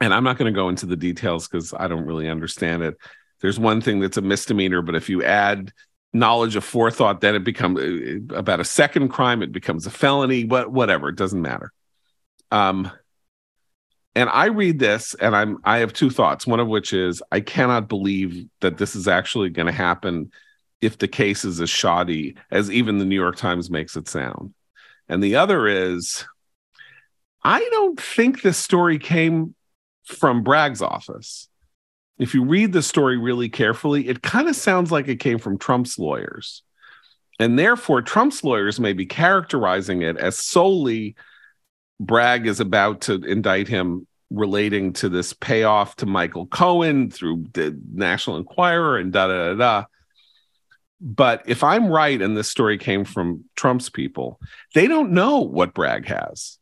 [0.00, 2.96] And i'm not going to go into the details because i don't really understand it.
[3.40, 5.72] There's one thing that's a misdemeanor but if you add
[6.14, 10.44] knowledge of forethought then it becomes uh, about a second crime it becomes a felony
[10.44, 11.72] but whatever it doesn't matter
[12.50, 12.90] um
[14.14, 16.46] and I read this and I'm I have two thoughts.
[16.46, 20.30] One of which is I cannot believe that this is actually going to happen
[20.80, 24.54] if the case is as shoddy as even the New York Times makes it sound.
[25.08, 26.24] And the other is
[27.42, 29.54] I don't think this story came
[30.04, 31.48] from Bragg's office.
[32.18, 35.58] If you read the story really carefully, it kind of sounds like it came from
[35.58, 36.62] Trump's lawyers.
[37.40, 41.16] And therefore, Trump's lawyers may be characterizing it as solely
[42.00, 47.78] Bragg is about to indict him relating to this payoff to Michael Cohen through the
[47.92, 49.84] National Enquirer and da da da da.
[51.00, 54.40] But if I'm right and this story came from Trump's people,
[54.74, 56.58] they don't know what Bragg has.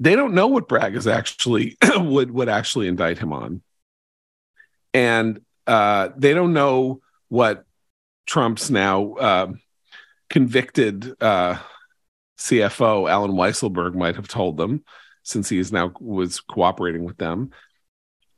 [0.00, 3.62] They don't know what Bragg is actually would would actually indict him on,
[4.94, 7.64] and uh, they don't know what
[8.26, 9.52] Trump's now uh,
[10.30, 11.56] convicted uh,
[12.38, 14.84] CFO Allen Weisselberg might have told them,
[15.24, 17.50] since he is now was cooperating with them.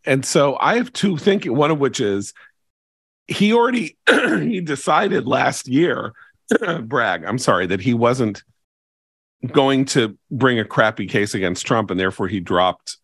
[0.04, 1.54] And so I have two thinking.
[1.54, 2.32] One of which is
[3.26, 6.14] he already he decided last year,
[6.82, 7.24] Bragg.
[7.24, 8.42] I'm sorry that he wasn't
[9.46, 12.98] going to bring a crappy case against Trump, and therefore he dropped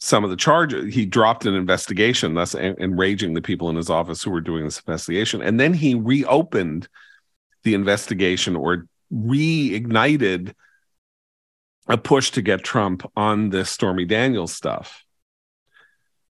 [0.00, 0.94] some of the charges.
[0.94, 4.78] He dropped an investigation, thus enraging the people in his office who were doing this
[4.78, 5.42] investigation.
[5.42, 6.88] And then he reopened
[7.62, 10.54] the investigation or reignited
[11.86, 15.04] a push to get Trump on this Stormy Daniels stuff.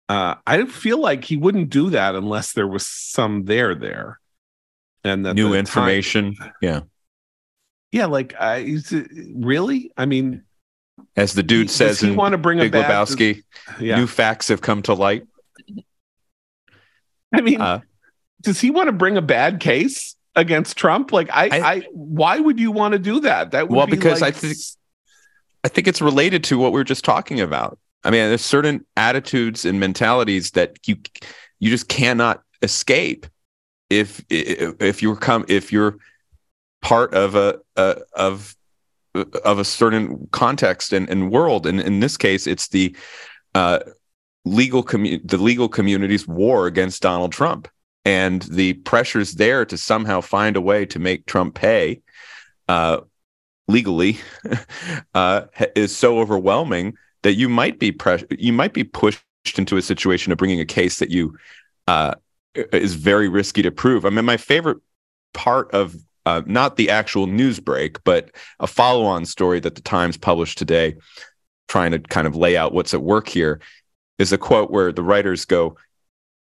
[0.08, 4.20] Uh, I feel like he wouldn't do that unless there was some there there,
[5.04, 6.36] and that new information.
[6.36, 6.80] Time, yeah,
[7.92, 8.06] yeah.
[8.06, 8.78] Like, I
[9.34, 9.92] really.
[9.98, 10.44] I mean,
[11.16, 13.44] as the dude says, he want to bring Big Lebowski.
[13.80, 13.98] Yeah.
[13.98, 15.24] New facts have come to light.
[17.34, 17.82] I mean, uh,
[18.42, 20.16] does he want to bring a bad case?
[20.36, 21.12] against Trump?
[21.12, 23.52] Like, I, I, I why would you want to do that?
[23.52, 24.36] That would well, be because like...
[24.36, 24.58] I think
[25.64, 27.80] I think it's related to what we are just talking about.
[28.04, 30.98] I mean, there's certain attitudes and mentalities that you
[31.60, 33.26] you just cannot escape
[33.90, 35.98] if if you're come if you're
[36.82, 38.56] part of a, a of
[39.44, 41.66] of a certain context and, and world.
[41.66, 42.96] And in this case, it's the
[43.54, 43.80] uh,
[44.44, 47.68] legal commu- the legal community's war against Donald Trump
[48.06, 52.02] and the pressures there to somehow find a way to make Trump pay
[52.68, 53.02] uh,
[53.68, 54.20] legally
[55.16, 55.42] uh,
[55.76, 59.24] is so overwhelming that you might be pres- you might be pushed
[59.58, 61.36] into a situation of bringing a case that you
[61.88, 62.14] uh,
[62.54, 64.06] is very risky to prove.
[64.06, 64.78] I mean, my favorite
[65.34, 65.96] part of
[66.26, 70.96] uh, not the actual news break, but a follow-on story that the Times published today,
[71.68, 73.62] trying to kind of lay out what's at work here,
[74.18, 75.78] is a quote where the writers go,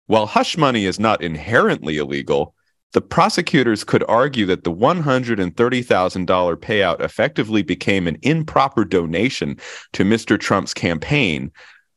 [0.07, 2.55] while hush money is not inherently illegal,
[2.93, 9.59] the prosecutors could argue that the $130,000 payout effectively became an improper donation
[9.93, 10.39] to Mr.
[10.39, 11.51] Trump's campaign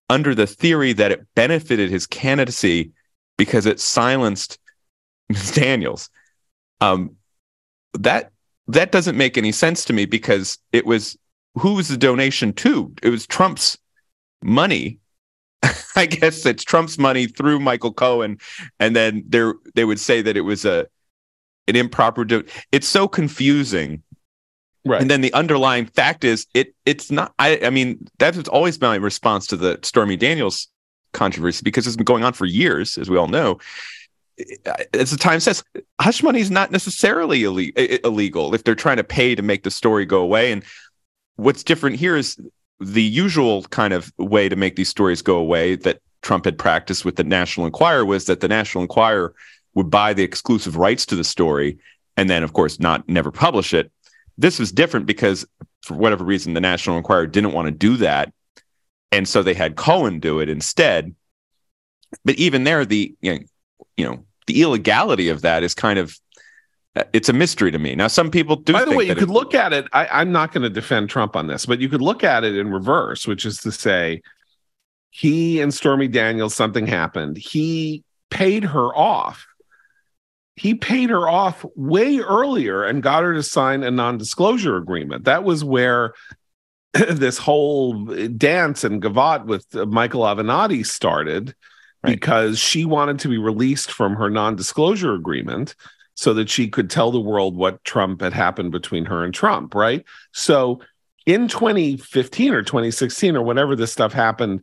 [0.10, 2.92] under the theory that it benefited his candidacy
[3.38, 4.58] because it silenced
[5.30, 5.52] Ms.
[5.52, 6.10] Daniels.
[6.82, 7.16] Um,
[7.94, 8.32] that
[8.68, 11.18] that doesn't make any sense to me because it was
[11.56, 12.94] who was the donation to?
[13.02, 13.78] It was Trump's
[14.42, 15.00] money
[15.96, 18.38] I guess it's Trump's money through Michael Cohen,
[18.80, 20.88] and then there they would say that it was a
[21.68, 22.26] an improper.
[22.26, 24.04] Do- it's so confusing,
[24.86, 25.02] right?
[25.02, 27.34] And then the underlying fact is it it's not.
[27.40, 30.68] I I mean that's always been my response to the Stormy Daniels
[31.12, 33.60] controversy because it's been going on for years, as we all know.
[34.94, 35.64] As the Times says,
[36.00, 40.06] hush money is not necessarily illegal if they're trying to pay to make the story
[40.06, 40.52] go away.
[40.52, 40.64] And
[41.36, 42.38] what's different here is
[42.80, 47.06] the usual kind of way to make these stories go away that Trump had practiced
[47.06, 49.34] with the National Enquirer was that the National Enquirer
[49.74, 51.78] would buy the exclusive rights to the story
[52.20, 53.92] and then, of course, not never publish it.
[54.38, 55.46] This was different because
[55.84, 58.34] for whatever reason, the National Enquirer didn't want to do that,
[59.12, 61.16] and so they had Cohen do it instead.
[62.26, 63.40] But even there, the you know,
[63.96, 66.20] you know the illegality of that is kind of
[67.14, 67.94] it's a mystery to me.
[67.96, 68.74] Now, some people do.
[68.74, 69.86] By the way, you could look at it.
[69.94, 72.58] I, am not going to defend Trump on this, but you could look at it
[72.58, 74.22] in reverse, which is to say,
[75.12, 77.38] he and Stormy Daniels, something happened.
[77.38, 79.46] He paid her off.
[80.56, 85.26] He paid her off way earlier and got her to sign a non-disclosure agreement.
[85.26, 86.14] That was where
[86.94, 91.56] this whole dance and gavotte with Michael Avenatti started
[92.04, 92.12] right.
[92.12, 95.76] because she wanted to be released from her non-disclosure agreement
[96.16, 99.74] so that she could tell the world what Trump had happened between her and Trump,
[99.74, 100.04] right?
[100.34, 100.82] So
[101.26, 104.62] in 2015 or 2016 or whenever this stuff happened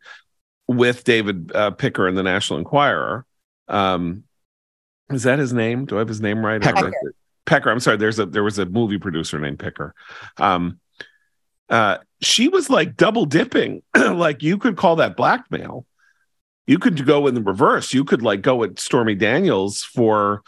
[0.68, 3.24] with David uh, Picker and the National Enquirer,
[3.68, 4.24] um,
[5.10, 5.86] is that his name?
[5.86, 6.60] Do I have his name right?
[6.60, 6.92] Pecker.
[7.44, 7.70] Pecker.
[7.70, 7.96] I'm sorry.
[7.96, 9.94] There's a there was a movie producer named Picker.
[10.36, 10.80] Um,
[11.68, 13.82] uh, she was like double dipping.
[13.96, 15.86] like you could call that blackmail.
[16.66, 17.94] You could go in the reverse.
[17.94, 20.42] You could like go at Stormy Daniels for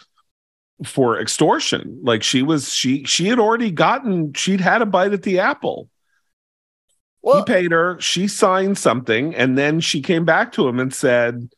[0.85, 2.01] for extortion.
[2.03, 5.89] Like she was she she had already gotten she'd had a bite at the apple.
[7.23, 10.95] Well, he paid her, she signed something, and then she came back to him and
[10.95, 11.51] said,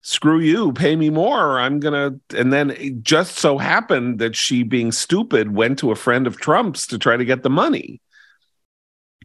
[0.00, 1.60] Screw you, pay me more.
[1.60, 5.96] I'm gonna and then it just so happened that she being stupid went to a
[5.96, 8.00] friend of Trump's to try to get the money.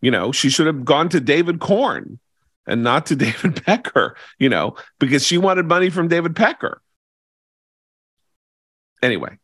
[0.01, 2.19] You know, she should have gone to David Corn
[2.67, 6.81] and not to David Pecker, you know, because she wanted money from David Pecker.
[9.01, 9.37] Anyway,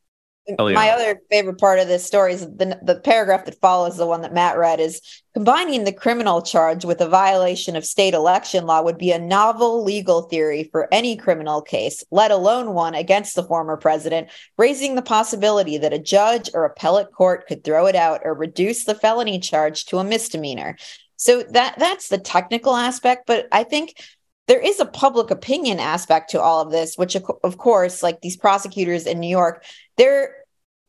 [0.50, 0.74] Eliana.
[0.74, 4.22] my other favorite part of this story is the, the paragraph that follows the one
[4.22, 5.02] that Matt read is
[5.34, 9.84] combining the criminal charge with a violation of state election law would be a novel
[9.84, 15.02] legal theory for any criminal case, let alone one against the former president, raising the
[15.02, 19.40] possibility that a judge or appellate court could throw it out or reduce the felony
[19.40, 20.76] charge to a misdemeanor.
[21.18, 23.96] So that that's the technical aspect, but I think
[24.48, 28.36] there is a public opinion aspect to all of this which of course like these
[28.36, 29.64] prosecutors in new york
[29.96, 30.36] they're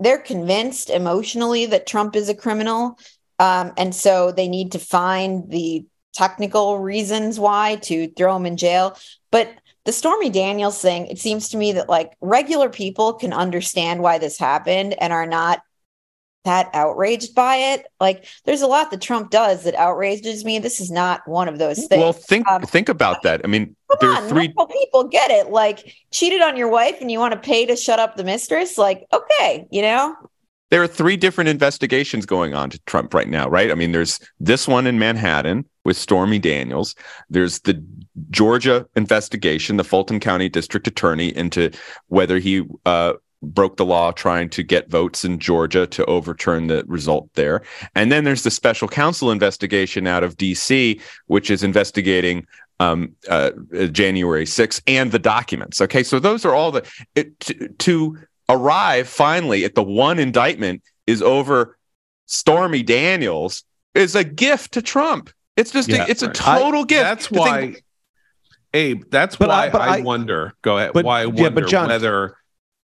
[0.01, 2.99] they're convinced emotionally that trump is a criminal
[3.39, 8.57] um, and so they need to find the technical reasons why to throw him in
[8.57, 8.97] jail.
[9.31, 9.53] But
[9.85, 14.17] the stormy daniels thing it seems to me that like regular people can understand why
[14.17, 15.61] this happened and are not
[16.45, 17.87] that outraged by it.
[18.01, 20.59] Like there's a lot that Trump does that outrages me.
[20.59, 22.01] This is not one of those things.
[22.01, 23.41] Well, think um, think about that.
[23.45, 25.51] I mean, there on, are three people get it.
[25.51, 28.79] Like cheated on your wife and you want to pay to shut up the mistress.
[28.79, 30.17] Like okay, you know.
[30.71, 33.71] There are three different investigations going on to Trump right now, right?
[33.71, 36.97] I mean, there's this one in Manhattan with Stormy Daniels.
[37.31, 37.85] There's the
[38.31, 41.71] Georgia investigation, the Fulton County District Attorney into
[42.09, 43.13] whether he uh,
[43.45, 47.63] broke the law trying to get votes in Georgia to overturn the result there.
[47.95, 52.47] And then there's the special counsel investigation out of DC, which is investigating
[52.81, 53.51] um, uh,
[53.93, 55.81] January 6th and the documents.
[55.81, 56.85] Okay, so those are all the
[57.15, 58.19] it, to, to
[58.49, 61.79] arrive finally at the one indictment is over
[62.27, 63.65] Stormy Daniels
[63.95, 65.31] is a gift to Trump.
[65.57, 66.31] It's just yeah, a, it's right.
[66.31, 67.03] a total I, gift.
[67.03, 67.61] That's why.
[67.61, 67.85] Think,
[68.73, 70.53] Abe, that's but why I, I, I, wonder.
[70.63, 70.93] Go ahead.
[70.95, 72.37] But, why I wonder yeah, but John, whether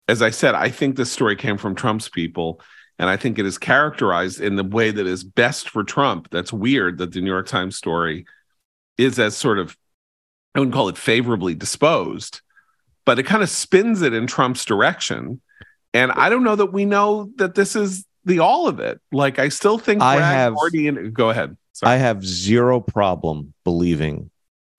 [0.09, 2.61] as I said, I think this story came from Trump's people.
[3.01, 6.31] And I think it is characterized in the way that is best for Trump.
[6.31, 8.27] That's weird that the New York Times story
[8.97, 9.77] is as sort of,
[10.53, 12.41] I wouldn't call it favorably disposed,
[13.05, 15.41] but it kind of spins it in Trump's direction.
[15.95, 19.01] And I don't know that we know that this is the all of it.
[19.13, 21.57] Like, I still think I have already go ahead.
[21.75, 21.93] Sorry.
[21.93, 24.31] I have zero problem believing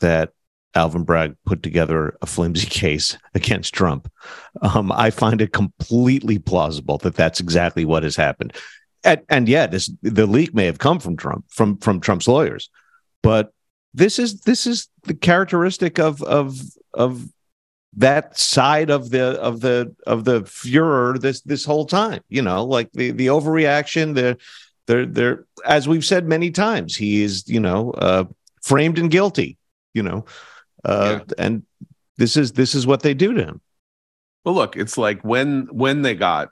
[0.01, 0.33] that
[0.75, 4.11] Alvin Bragg put together a flimsy case against Trump.
[4.61, 8.55] Um, I find it completely plausible that that's exactly what has happened.
[9.03, 12.69] And, and yeah, this the leak may have come from Trump, from from Trump's lawyers,
[13.23, 13.53] but
[13.93, 16.59] this is this is the characteristic of of
[16.93, 17.25] of
[17.95, 22.21] that side of the of the of the furor this this whole time.
[22.29, 24.37] You know, like the the overreaction, the
[24.85, 28.25] they're they're as we've said many times, he is you know uh,
[28.61, 29.57] framed and guilty.
[29.93, 30.25] You know,
[30.85, 31.33] uh, yeah.
[31.37, 31.63] and
[32.17, 33.61] this is this is what they do to him.
[34.43, 36.49] Well, look, it's like when when they got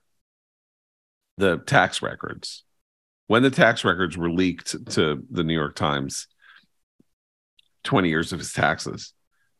[1.37, 2.63] the tax records,
[3.27, 6.27] when the tax records were leaked to the New York Times,
[7.83, 9.13] twenty years of his taxes,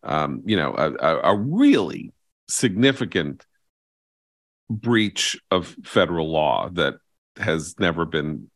[0.04, 2.12] um, you know, a, a really
[2.50, 3.46] significant
[4.70, 6.96] breach of federal law that
[7.38, 8.50] has never been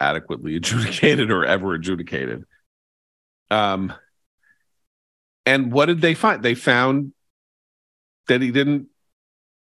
[0.00, 2.44] adequately adjudicated or ever adjudicated.
[3.50, 3.92] Um,
[5.46, 6.42] and what did they find?
[6.42, 7.12] They found
[8.28, 8.88] that he didn't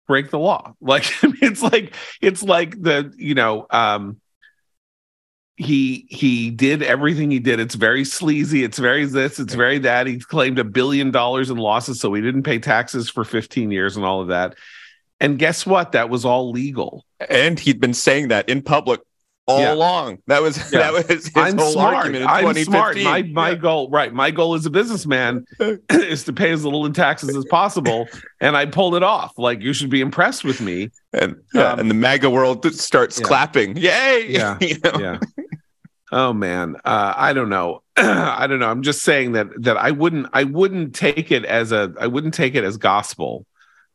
[0.07, 0.73] break the law.
[0.81, 4.21] Like it's like it's like the you know um,
[5.57, 7.59] he he did everything he did.
[7.59, 8.63] It's very sleazy.
[8.63, 9.39] It's very this.
[9.39, 10.07] It's very that.
[10.07, 13.97] He claimed a billion dollars in losses, so he didn't pay taxes for 15 years
[13.97, 14.55] and all of that.
[15.19, 15.93] And guess what?
[15.93, 17.03] That was all legal.
[17.27, 19.01] And he'd been saying that in public
[19.47, 19.73] all yeah.
[19.73, 20.19] along.
[20.27, 20.79] That was yeah.
[20.79, 21.95] that was his I'm whole smart.
[21.95, 22.97] argument in I'm smart.
[22.97, 23.55] My my yeah.
[23.55, 24.13] goal, right?
[24.13, 25.45] My goal as a businessman
[25.89, 28.07] is to pay as little in taxes as possible,
[28.41, 29.37] and I pulled it off.
[29.37, 30.91] Like you should be impressed with me.
[31.13, 33.77] And yeah, um, and the MAGA world starts clapping.
[33.77, 34.27] Yay!
[34.29, 34.99] Yeah, you know?
[34.99, 35.19] yeah.
[36.11, 37.83] Oh man, uh, I don't know.
[37.97, 38.69] I don't know.
[38.69, 42.33] I'm just saying that that I wouldn't I wouldn't take it as a I wouldn't
[42.33, 43.45] take it as gospel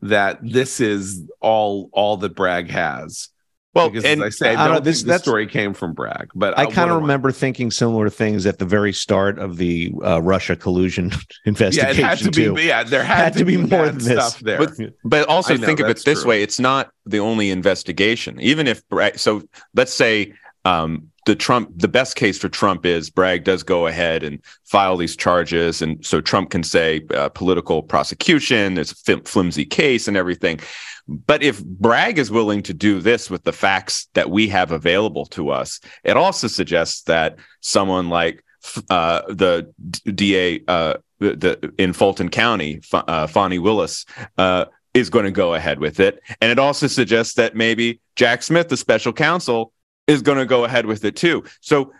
[0.02, 3.28] that this is all all that Bragg has.
[3.74, 6.58] Well, because and as I say, I don't, this the story came from Bragg, but
[6.58, 7.32] I kind of remember I?
[7.32, 11.10] thinking similar things at the very start of the uh, Russia collusion
[11.46, 11.72] investigation.
[11.82, 12.54] Yeah, it had to too.
[12.54, 12.64] be.
[12.64, 14.34] Yeah, there had, had to, to, be, be more than this.
[14.34, 14.58] there.
[14.58, 14.72] But,
[15.04, 16.28] but also know, think of it this true.
[16.28, 18.38] way: it's not the only investigation.
[18.40, 19.42] Even if Bragg, so,
[19.74, 20.34] let's say
[20.66, 24.96] um, the Trump, the best case for Trump is Bragg does go ahead and file
[24.96, 28.74] these charges, and so Trump can say uh, political prosecution.
[28.74, 30.60] There's a flimsy case and everything.
[31.08, 35.26] But if Bragg is willing to do this with the facts that we have available
[35.26, 38.44] to us, it also suggests that someone like
[38.88, 39.72] uh, the
[40.14, 44.04] DA uh, the, in Fulton County, uh, Fani Willis,
[44.38, 46.20] uh, is going to go ahead with it.
[46.40, 49.72] And it also suggests that maybe Jack Smith, the special counsel,
[50.06, 51.44] is going to go ahead with it too.
[51.60, 51.92] So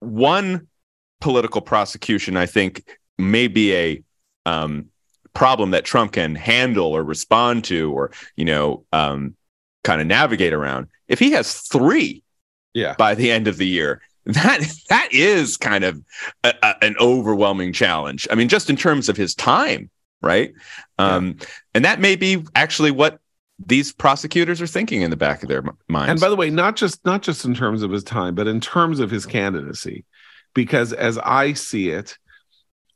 [0.00, 0.68] one
[1.20, 2.84] political prosecution, I think,
[3.18, 4.02] may be a
[4.46, 4.86] um,
[5.34, 9.36] problem that Trump can handle or respond to, or you know, um,
[9.84, 10.88] kind of navigate around.
[11.08, 12.22] If he has three,
[12.74, 16.02] yeah, by the end of the year, that that is kind of
[16.44, 18.26] a, a, an overwhelming challenge.
[18.30, 19.90] I mean, just in terms of his time,
[20.22, 20.52] right?
[20.98, 21.46] Um, yeah.
[21.74, 23.18] And that may be actually what
[23.64, 26.10] these prosecutors are thinking in the back of their minds.
[26.10, 28.60] And by the way, not just not just in terms of his time, but in
[28.60, 30.04] terms of his candidacy,
[30.54, 32.16] because as I see it,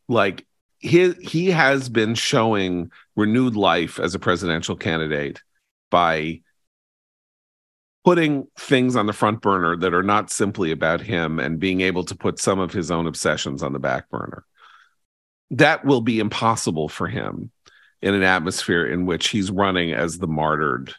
[0.09, 0.47] like
[0.85, 5.43] he he has been showing renewed life as a presidential candidate
[5.91, 6.43] by
[8.05, 12.05] putting things on the front burner that are not simply about him and being able
[12.05, 14.45] to put some of his own obsessions on the back burner.
[15.53, 17.51] That will be impossible for him
[18.03, 20.95] in an atmosphere in which he's running as the martyred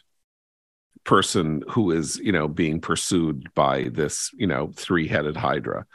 [1.04, 5.86] person who is you know being pursued by this you know three-headed hydra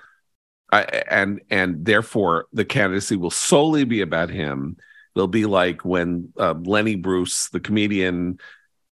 [0.72, 4.78] I, and and therefore the candidacy will solely be about him.
[5.16, 8.40] They'll be like when uh, lenny bruce the comedian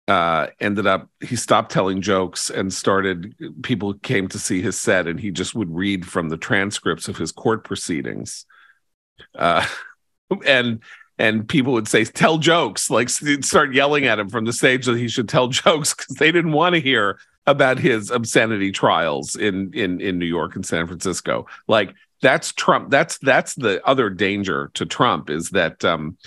[0.07, 5.07] uh, ended up he stopped telling jokes and started people came to see his set
[5.07, 8.45] and he just would read from the transcripts of his court proceedings.
[9.33, 9.65] Uh,
[10.45, 10.81] and
[11.17, 14.97] and people would say tell jokes like start yelling at him from the stage that
[14.97, 19.71] he should tell jokes because they didn't want to hear about his obscenity trials in
[19.73, 24.71] in in New York and San Francisco like that's Trump that's that's the other danger
[24.75, 26.17] to Trump is that um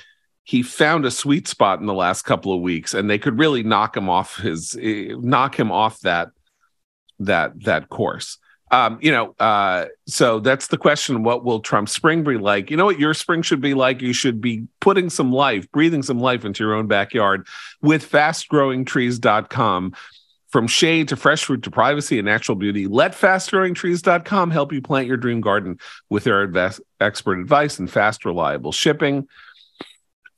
[0.44, 3.62] he found a sweet spot in the last couple of weeks and they could really
[3.62, 6.28] knock him off his eh, knock him off that
[7.18, 8.38] that that course
[8.72, 11.22] um, you know, uh, so that's the question.
[11.22, 12.68] What will Trump's spring be like?
[12.70, 14.02] You know what your spring should be like?
[14.02, 17.46] You should be putting some life, breathing some life into your own backyard
[17.80, 19.94] with fastgrowingtrees.com.
[20.50, 25.08] From shade to fresh fruit to privacy and natural beauty, let fastgrowingtrees.com help you plant
[25.08, 25.78] your dream garden
[26.08, 26.50] with their
[27.00, 29.26] expert advice and fast, reliable shipping.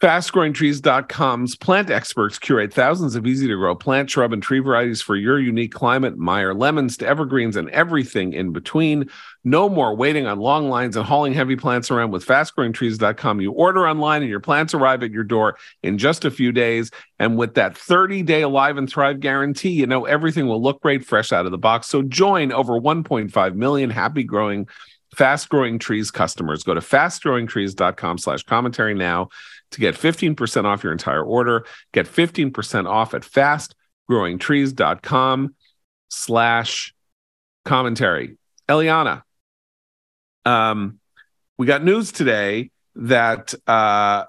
[0.01, 5.17] FastGrowingTrees.com's plant experts curate thousands of easy to grow plant, shrub, and tree varieties for
[5.17, 6.17] your unique climate.
[6.17, 9.11] Meyer lemons to evergreens and everything in between.
[9.45, 13.41] No more waiting on long lines and hauling heavy plants around with FastGrowingTrees.com.
[13.41, 16.91] You order online and your plants arrive at your door in just a few days.
[17.19, 21.05] And with that 30 day Alive and Thrive guarantee, you know everything will look great
[21.05, 21.87] fresh out of the box.
[21.87, 24.69] So join over 1.5 million happy growing
[25.15, 29.29] fast growing trees customers go to fastgrowingtrees.com slash commentary now
[29.71, 31.65] to get 15% off your entire order.
[31.93, 35.55] Get 15% off at fastgrowingtrees.com
[36.09, 36.95] slash
[37.65, 38.37] commentary.
[38.69, 39.23] Eliana,
[40.49, 40.99] um,
[41.59, 44.25] we got news today that uh,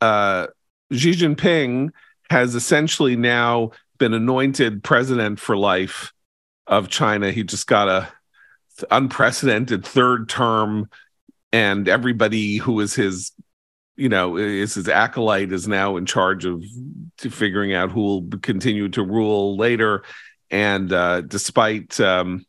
[0.00, 0.46] uh,
[0.92, 1.90] Xi Jinping
[2.30, 6.12] has essentially now been anointed president for life
[6.66, 7.30] of China.
[7.30, 8.08] He just got a
[8.90, 10.88] unprecedented third term,
[11.52, 13.32] and everybody who is his
[13.96, 16.62] you know, is his acolyte is now in charge of
[17.18, 20.04] figuring out who will continue to rule later.
[20.52, 22.46] And uh, despite um,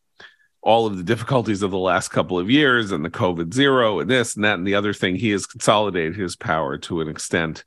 [0.62, 4.10] all of the difficulties of the last couple of years and the COVID zero and
[4.10, 7.64] this and that and the other thing, he has consolidated his power to an extent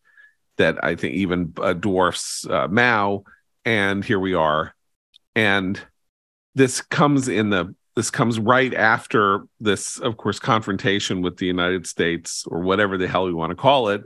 [0.58, 3.24] that I think even uh, dwarfs uh, Mao.
[3.64, 4.74] And here we are.
[5.34, 5.80] And
[6.54, 11.86] this comes in the this comes right after this, of course, confrontation with the United
[11.86, 14.02] States or whatever the hell we want to call it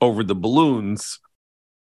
[0.00, 1.20] over the balloons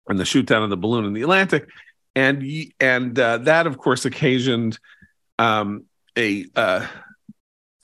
[0.08, 1.68] and the shoot down of the balloon in the Atlantic,
[2.16, 2.46] and
[2.80, 4.78] and uh, that, of course, occasioned
[5.40, 5.86] um,
[6.18, 6.88] a uh,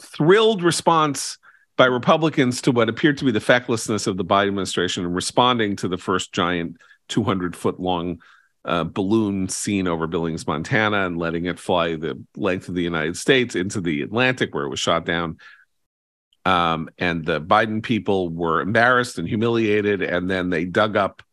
[0.02, 1.38] thrilled response
[1.78, 5.76] by Republicans to what appeared to be the fecklessness of the Biden administration in responding
[5.78, 6.78] to the first giant
[7.10, 8.22] 200 foot long
[8.64, 13.18] uh, balloon seen over Billings, Montana, and letting it fly the length of the United
[13.18, 15.38] States into the Atlantic, where it was shot down.
[16.46, 21.24] Um, and the Biden people were embarrassed and humiliated, and then they dug up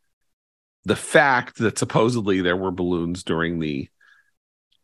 [0.84, 3.88] the fact that supposedly there were balloons during the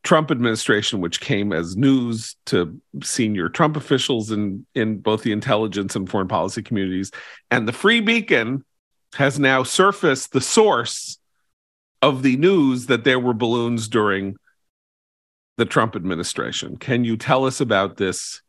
[0.04, 5.96] Trump administration, which came as news to senior Trump officials in in both the intelligence
[5.96, 7.10] and foreign policy communities,
[7.50, 8.64] and the Free Beacon
[9.14, 11.18] has now surfaced the source
[12.02, 14.36] of the news that there were balloons during
[15.56, 16.76] the Trump administration.
[16.76, 18.42] Can you tell us about this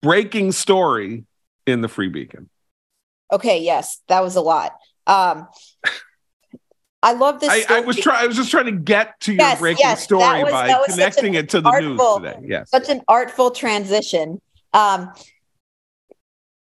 [0.00, 1.24] breaking story
[1.66, 2.48] in the Free Beacon?
[3.30, 4.74] Okay, yes, that was a lot.
[5.06, 5.48] Um,
[7.04, 7.50] I love this.
[7.50, 8.24] I, I, was trying.
[8.24, 11.34] I was just trying to get to your yes, breaking yes, story was, by connecting
[11.34, 12.46] it to the artful, news today.
[12.48, 14.40] Yes, such an artful transition.
[14.72, 15.12] Um,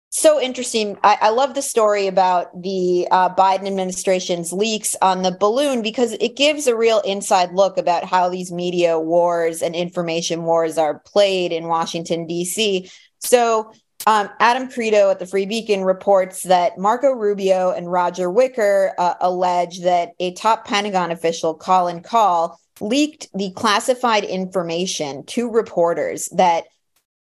[0.09, 0.97] so interesting.
[1.03, 6.13] I, I, love the story about the uh, Biden administration's leaks on the balloon because
[6.13, 10.99] it gives a real inside look about how these media wars and information wars are
[10.99, 12.89] played in Washington, D.C.
[13.19, 13.71] So,
[14.05, 19.15] um, Adam Kredo at the Free Beacon reports that Marco Rubio and Roger Wicker uh,
[19.19, 26.65] allege that a top Pentagon official, Colin Kahl, leaked the classified information to reporters that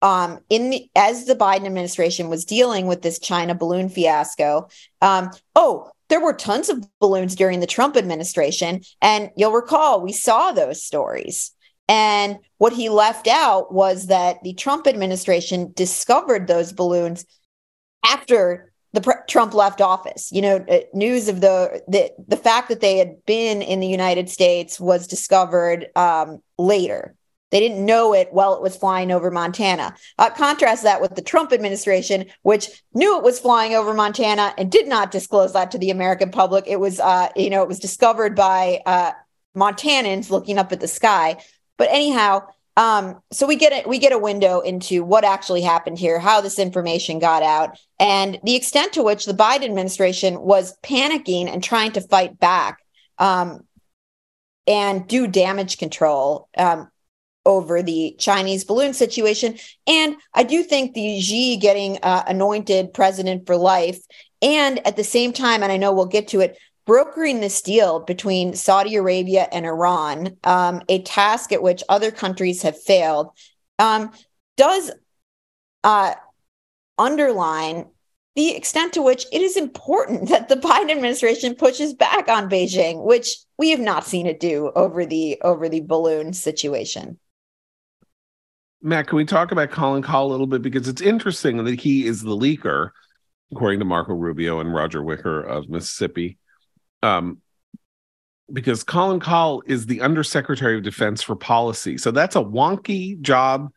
[0.00, 4.68] um, in the, as the Biden administration was dealing with this China balloon fiasco,
[5.00, 8.82] um, oh, there were tons of balloons during the Trump administration.
[9.00, 11.52] And you'll recall we saw those stories.
[11.92, 17.26] And what he left out was that the Trump administration discovered those balloons
[18.02, 20.32] after the pre- Trump left office.
[20.32, 23.86] You know, uh, news of the, the the fact that they had been in the
[23.86, 27.14] United States was discovered um, later.
[27.50, 29.94] They didn't know it while it was flying over Montana.
[30.18, 34.72] Uh, contrast that with the Trump administration, which knew it was flying over Montana and
[34.72, 36.64] did not disclose that to the American public.
[36.66, 39.12] It was, uh, you know, it was discovered by uh,
[39.54, 41.36] Montanans looking up at the sky.
[41.78, 42.46] But anyhow,
[42.76, 43.86] um, so we get it.
[43.86, 48.38] We get a window into what actually happened here, how this information got out, and
[48.44, 52.78] the extent to which the Biden administration was panicking and trying to fight back
[53.18, 53.66] um,
[54.66, 56.48] and do damage control.
[56.56, 56.88] Um,
[57.44, 59.58] over the Chinese balloon situation.
[59.86, 63.98] And I do think the Xi getting uh, anointed president for life,
[64.40, 68.00] and at the same time, and I know we'll get to it, brokering this deal
[68.00, 73.30] between Saudi Arabia and Iran, um, a task at which other countries have failed,
[73.78, 74.10] um,
[74.56, 74.90] does
[75.84, 76.14] uh,
[76.98, 77.86] underline
[78.34, 83.04] the extent to which it is important that the Biden administration pushes back on Beijing,
[83.04, 87.18] which we have not seen it do over the over the balloon situation.
[88.84, 92.04] Matt, can we talk about Colin Kahl a little bit because it's interesting that he
[92.04, 92.90] is the leaker,
[93.52, 96.38] according to Marco Rubio and Roger Wicker of Mississippi.
[97.02, 97.38] Um,
[98.52, 103.72] because Colin Kahl is the Undersecretary of Defense for Policy, so that's a wonky job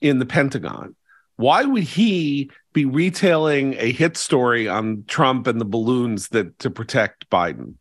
[0.00, 0.96] in the Pentagon.
[1.36, 6.70] Why would he be retailing a hit story on Trump and the balloons that to
[6.70, 7.74] protect Biden?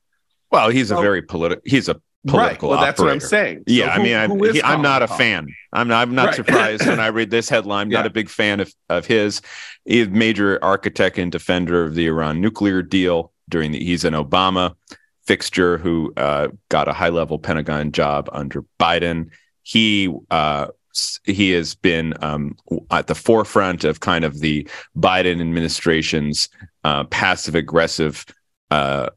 [0.52, 1.62] Well, he's a very political.
[1.66, 2.70] He's a political.
[2.70, 2.78] Right.
[2.78, 3.64] Well, that's what I'm saying.
[3.68, 5.48] Yeah, so I mean, I, am not a fan.
[5.74, 6.02] I'm not.
[6.02, 6.36] I'm not right.
[6.36, 7.88] surprised when I read this headline.
[7.88, 8.00] I'm yeah.
[8.00, 9.42] not a big fan of of his.
[9.86, 13.33] He's major architect and defender of the Iran nuclear deal.
[13.50, 14.76] During the, he's an Obama
[15.26, 19.30] fixture who uh, got a high level Pentagon job under Biden.
[19.64, 20.68] He uh,
[21.24, 22.56] he has been um,
[22.92, 24.68] at the forefront of kind of the
[24.98, 26.50] Biden administration's
[26.84, 28.26] uh, passive aggressive
[28.70, 29.10] uh,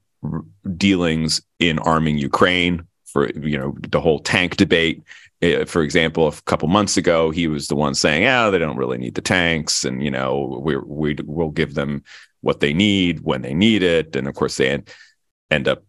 [0.76, 5.02] dealings in arming Ukraine, for you know the whole tank debate.
[5.42, 8.78] Uh, for example, a couple months ago, he was the one saying, "Yeah, they don't
[8.78, 12.04] really need the tanks, and you know we we will give them
[12.40, 14.90] what they need when they need it." And of course, they end,
[15.50, 15.82] end up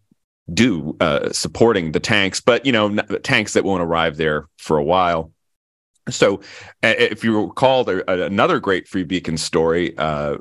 [0.54, 4.84] do uh, supporting the tanks, but you know tanks that won't arrive there for a
[4.84, 5.32] while.
[6.10, 6.42] So,
[6.84, 10.38] if you recall, there, another great Free Beacon story uh,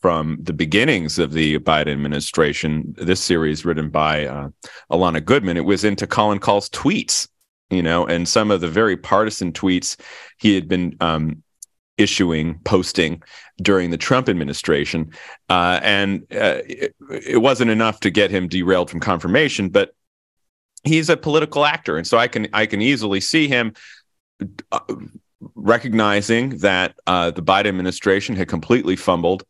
[0.00, 4.48] from the beginnings of the Biden administration, this series written by uh,
[4.90, 7.28] Alana Goodman, it was into Colin Kahl's tweets,
[7.68, 10.00] you know, and some of the very partisan tweets
[10.38, 11.42] he had been um,
[12.00, 13.22] issuing, posting
[13.62, 15.12] during the Trump administration.
[15.48, 19.94] Uh, and uh, it, it wasn't enough to get him derailed from confirmation, but
[20.84, 21.96] he's a political actor.
[21.96, 23.74] And so I can, I can easily see him
[24.72, 24.80] uh,
[25.54, 29.44] recognizing that uh, the Biden administration had completely fumbled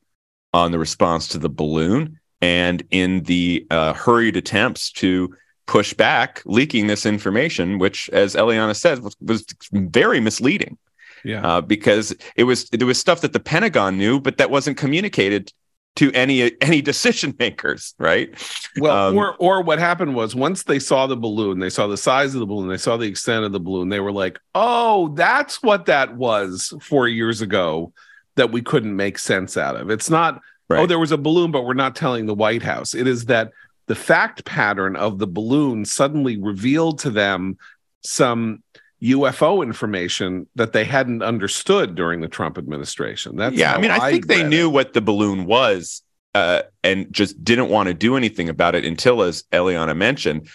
[0.52, 5.34] on the response to the balloon, and in the uh, hurried attempts to
[5.66, 10.76] push back, leaking this information, which, as Eliana said, was, was very misleading.
[11.24, 14.76] Yeah, uh, because it was there was stuff that the Pentagon knew, but that wasn't
[14.76, 15.52] communicated
[15.96, 18.30] to any any decision makers, right?
[18.78, 21.96] Well, um, or or what happened was once they saw the balloon, they saw the
[21.96, 25.08] size of the balloon, they saw the extent of the balloon, they were like, "Oh,
[25.14, 27.92] that's what that was 4 years ago
[28.36, 30.80] that we couldn't make sense out of." It's not, oh, right.
[30.80, 33.52] "Oh, there was a balloon, but we're not telling the White House." It is that
[33.86, 37.58] the fact pattern of the balloon suddenly revealed to them
[38.02, 38.62] some
[39.02, 43.36] UFO information that they hadn't understood during the Trump administration.
[43.36, 43.74] That's yeah.
[43.74, 44.72] I mean, I, I think they knew it.
[44.72, 46.02] what the balloon was
[46.34, 50.48] uh, and just didn't want to do anything about it until, as Eliana mentioned,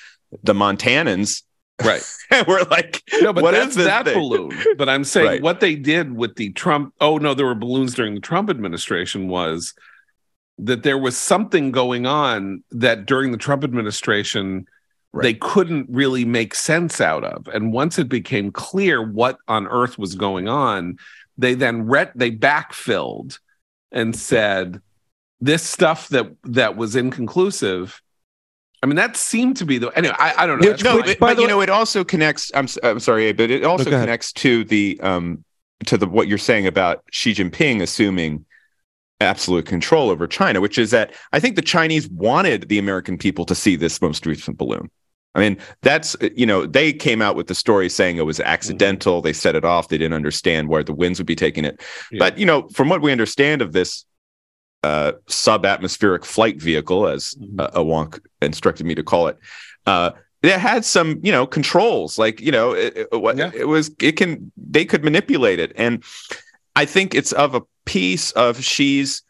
[0.44, 1.44] the Montanans.
[1.84, 2.02] Right.
[2.48, 4.14] we're like, no, but that's that thing?
[4.14, 4.58] balloon.
[4.78, 5.42] But I'm saying right.
[5.42, 6.94] what they did with the Trump.
[7.02, 9.28] Oh no, there were balloons during the Trump administration.
[9.28, 9.74] Was
[10.60, 14.68] that there was something going on that during the Trump administration
[15.16, 15.24] right.
[15.24, 17.48] they couldn't really make sense out of.
[17.48, 20.98] And once it became clear what on earth was going on,
[21.38, 23.40] they then re- they backfilled
[23.92, 24.82] and said
[25.42, 28.02] this stuff that that was inconclusive.
[28.84, 30.16] I mean, that seemed to be the anyway.
[30.20, 30.76] I, I don't know.
[30.84, 32.52] no, but, but you know, it also connects.
[32.54, 35.44] I'm I'm sorry, but it also connects to the um
[35.86, 38.46] to the what you're saying about Xi Jinping assuming
[39.22, 43.46] absolute control over China, which is that I think the Chinese wanted the American people
[43.46, 44.90] to see this most recent balloon.
[45.36, 49.18] I mean, that's, you know, they came out with the story saying it was accidental.
[49.18, 49.26] Mm-hmm.
[49.26, 49.90] They set it off.
[49.90, 51.82] They didn't understand where the winds would be taking it.
[52.12, 52.20] Yeah.
[52.20, 54.06] But, you know, from what we understand of this
[54.82, 57.60] uh, sub-atmospheric flight vehicle, as mm-hmm.
[57.60, 59.38] uh, Awonk instructed me to call it,
[59.86, 60.12] uh,
[60.42, 62.18] it had some, you know, controls.
[62.18, 63.52] Like, you know, it, it, yeah.
[63.54, 65.74] it was, it can, they could manipulate it.
[65.76, 66.04] And
[66.76, 69.22] I think it's of a piece of Xi's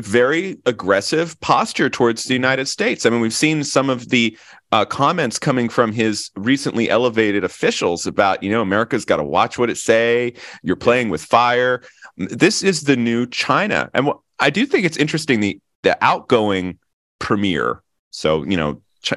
[0.00, 3.04] very aggressive posture towards the United States.
[3.04, 4.36] I mean, we've seen some of the
[4.72, 9.58] uh, comments coming from his recently elevated officials about, you know, America's got to watch
[9.58, 10.34] what it say.
[10.62, 11.82] You're playing with fire.
[12.16, 16.78] This is the new China, and what, I do think it's interesting the the outgoing
[17.18, 17.82] premier.
[18.10, 19.12] So, you know, Ch-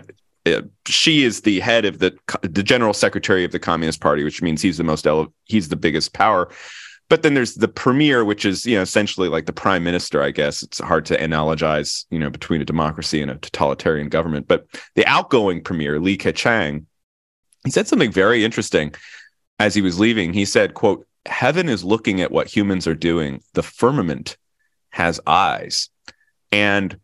[0.45, 4.41] uh, Xi is the head of the the general secretary of the Communist Party, which
[4.41, 6.49] means he's the most ele- he's the biggest power.
[7.11, 10.23] But then there's the premier, which is you know essentially like the prime minister.
[10.23, 14.47] I guess it's hard to analogize you know between a democracy and a totalitarian government.
[14.47, 16.85] But the outgoing premier, Li Keqiang,
[17.65, 18.93] he said something very interesting
[19.59, 20.31] as he was leaving.
[20.31, 23.43] He said, "quote Heaven is looking at what humans are doing.
[23.55, 24.37] The firmament
[24.91, 25.89] has eyes,"
[26.49, 26.97] and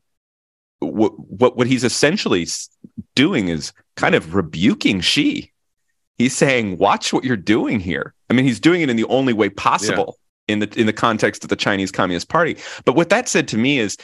[0.79, 2.47] what what what he's essentially
[3.13, 5.51] doing is kind of rebuking Xi.
[6.17, 9.33] He's saying, "Watch what you're doing here." I mean, he's doing it in the only
[9.33, 10.53] way possible yeah.
[10.53, 12.57] in the in the context of the Chinese Communist Party.
[12.85, 13.97] But what that said to me is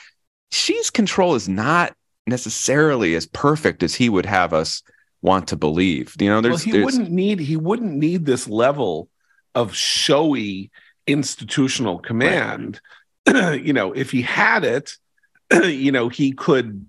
[0.52, 1.96] Xi's control is not
[2.28, 4.82] necessarily as perfect as he would have us
[5.22, 6.16] want to believe.
[6.20, 9.10] You know, there's well, he there's, wouldn't need he wouldn't need this level
[9.56, 10.72] of showy
[11.08, 12.80] institutional command.
[13.28, 13.56] Right.
[13.66, 14.96] you know, if he had it,
[15.52, 16.86] you know, he could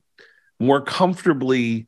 [0.61, 1.87] more comfortably,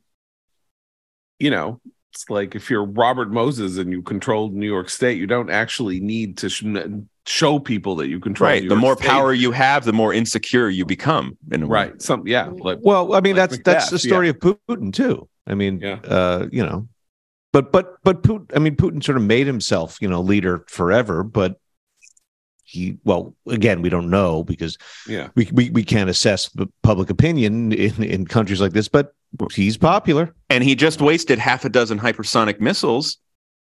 [1.39, 1.79] you know,
[2.17, 5.99] it's like if you're Robert Moses and you control New York State, you don't actually
[5.99, 6.65] need to sh-
[7.27, 8.49] show people that you control.
[8.49, 8.67] Right.
[8.67, 9.07] the more State.
[9.07, 11.37] power you have, the more insecure you become.
[11.51, 11.91] In a right.
[11.91, 11.99] Way.
[11.99, 12.47] Some yeah.
[12.47, 14.31] Like, well, I mean like that's Macbeth, that's the story yeah.
[14.31, 15.29] of Putin too.
[15.45, 15.99] I mean, yeah.
[16.03, 16.87] uh, you know,
[17.53, 18.51] but but but Putin.
[18.55, 21.59] I mean, Putin sort of made himself, you know, leader forever, but
[22.67, 26.49] he well again we don't know because yeah we, we, we can't assess
[26.83, 29.13] public opinion in, in countries like this but
[29.53, 33.17] he's popular and he just wasted half a dozen hypersonic missiles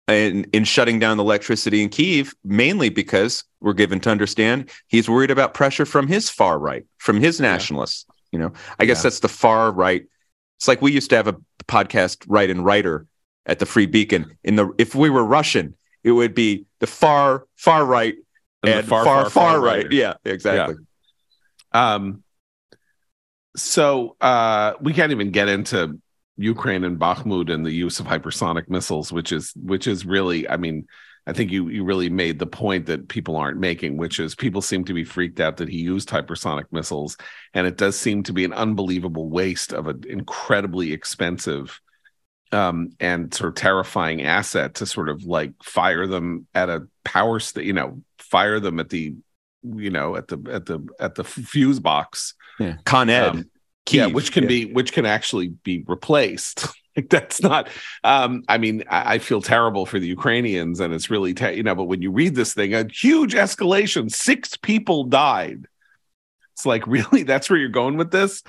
[0.09, 5.09] in, in shutting down the electricity in Kiev, mainly because we're given to understand he's
[5.09, 8.07] worried about pressure from his far right, from his nationalists.
[8.09, 8.15] Yeah.
[8.33, 9.05] You know, I guess yeah.
[9.05, 10.05] that's the far right.
[10.59, 11.37] It's like we used to have a
[11.67, 13.07] podcast, Right and Writer,
[13.47, 14.37] at the Free Beacon.
[14.45, 15.75] In the if we were Russian,
[16.05, 18.15] it would be the far far right
[18.63, 19.85] and, far, far, far, far right.
[19.85, 19.93] right.
[19.93, 20.77] Yeah, exactly.
[21.75, 21.95] Yeah.
[21.95, 22.23] Um,
[23.57, 25.99] so uh, we can't even get into
[26.37, 30.57] Ukraine and Bakhmut and the use of hypersonic missiles, which is which is really, I
[30.57, 30.87] mean,
[31.27, 34.63] I think you you really made the point that people aren't making, which is people
[34.63, 37.17] seem to be freaked out that he used hypersonic missiles,
[37.55, 41.81] and it does seem to be an unbelievable waste of an incredibly expensive
[42.53, 47.39] um, and sort of terrifying asset to sort of like fire them at a power
[47.39, 49.15] station, you know, fire them at the
[49.63, 52.35] you know at the at the at the fuse box.
[52.59, 52.77] Yeah.
[52.85, 53.51] Con ed um,
[53.93, 54.49] yeah which can yeah.
[54.49, 56.67] be which can actually be replaced.
[56.97, 57.69] Like that's not
[58.03, 61.63] um i mean I, I, feel terrible for the ukrainians and it's really te- you
[61.63, 65.69] know but when you read this thing a huge escalation six people died.
[66.55, 67.23] It's like really?
[67.23, 68.43] That's where you're going with this?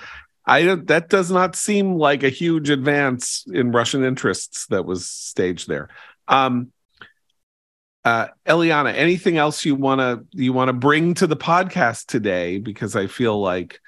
[0.44, 5.08] I don't that does not seem like a huge advance in russian interests that was
[5.08, 5.90] staged there.
[6.28, 6.72] Um
[8.04, 12.58] uh eliana anything else you want to you want to bring to the podcast today
[12.58, 13.80] because i feel like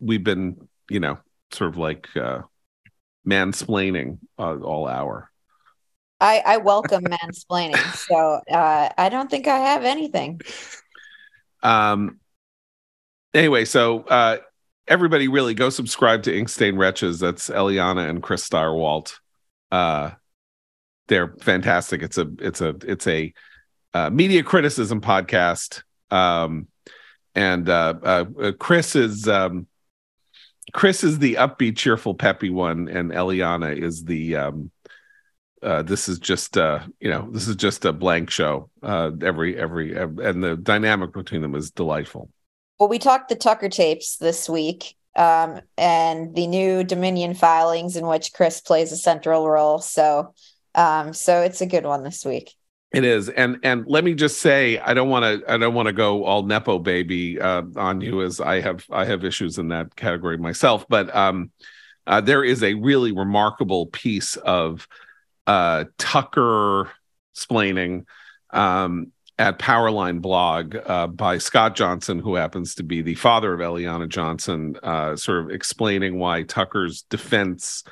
[0.00, 1.18] we've been you know
[1.50, 2.42] sort of like uh
[3.28, 5.30] mansplaining uh, all hour.
[6.20, 10.40] I, I welcome mansplaining, so uh, I don't think I have anything.
[11.62, 12.18] Um.
[13.34, 14.38] Anyway, so uh,
[14.86, 17.20] everybody really go subscribe to Ink Stained Wretches.
[17.20, 19.14] That's Eliana and Chris Stirewalt.
[19.70, 20.12] Uh,
[21.08, 22.02] they're fantastic.
[22.02, 23.32] It's a it's a it's a
[23.94, 25.82] uh, media criticism podcast.
[26.10, 26.68] Um,
[27.34, 29.66] and uh, uh, Chris is um,
[30.72, 34.70] Chris is the upbeat, cheerful, peppy one, and Eliana is the um
[35.62, 39.58] uh this is just uh you know this is just a blank show uh every
[39.58, 42.30] every and the dynamic between them is delightful
[42.78, 48.06] well we talked the tucker tapes this week um and the new dominion filings in
[48.06, 50.32] which chris plays a central role so
[50.78, 52.54] um so it's a good one this week
[52.90, 55.88] it is, and and let me just say, I don't want to, I don't want
[55.88, 59.68] to go all nepo baby uh, on you, as I have, I have issues in
[59.68, 60.86] that category myself.
[60.88, 61.50] But um,
[62.06, 64.88] uh, there is a really remarkable piece of
[65.46, 66.90] uh, Tucker
[67.36, 68.06] splaining
[68.50, 73.60] um, at Powerline blog uh, by Scott Johnson, who happens to be the father of
[73.60, 77.84] Eliana Johnson, uh, sort of explaining why Tucker's defense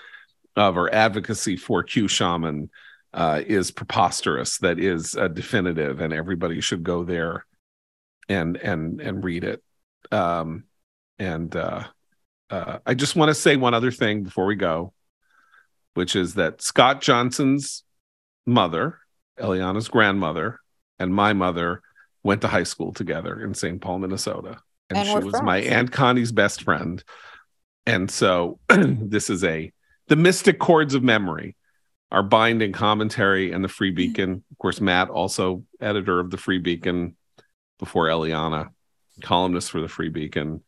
[0.56, 2.70] of or advocacy for Q Shaman
[3.12, 7.46] uh, is preposterous, that is uh, definitive, and everybody should go there
[8.28, 9.62] and and and read it.
[10.10, 10.64] Um,
[11.18, 11.84] and uh,
[12.50, 14.92] uh, I just want to say one other thing before we go,
[15.94, 17.84] which is that Scott Johnson's
[18.46, 18.98] mother,
[19.38, 20.60] Eliana's grandmother,
[20.98, 21.82] and my mother
[22.22, 23.80] went to high school together in St.
[23.80, 24.58] Paul, Minnesota,
[24.90, 25.42] and, and she was friends.
[25.42, 27.02] my aunt Connie's best friend.
[27.86, 29.72] And so this is a
[30.08, 31.56] the mystic chords of memory
[32.10, 33.90] our binding commentary and the Free.
[33.90, 34.44] Beacon.
[34.50, 37.16] Of course, Matt, also editor of the Free Beacon
[37.78, 38.70] before Eliana,
[39.22, 40.62] columnist for the Free Beacon.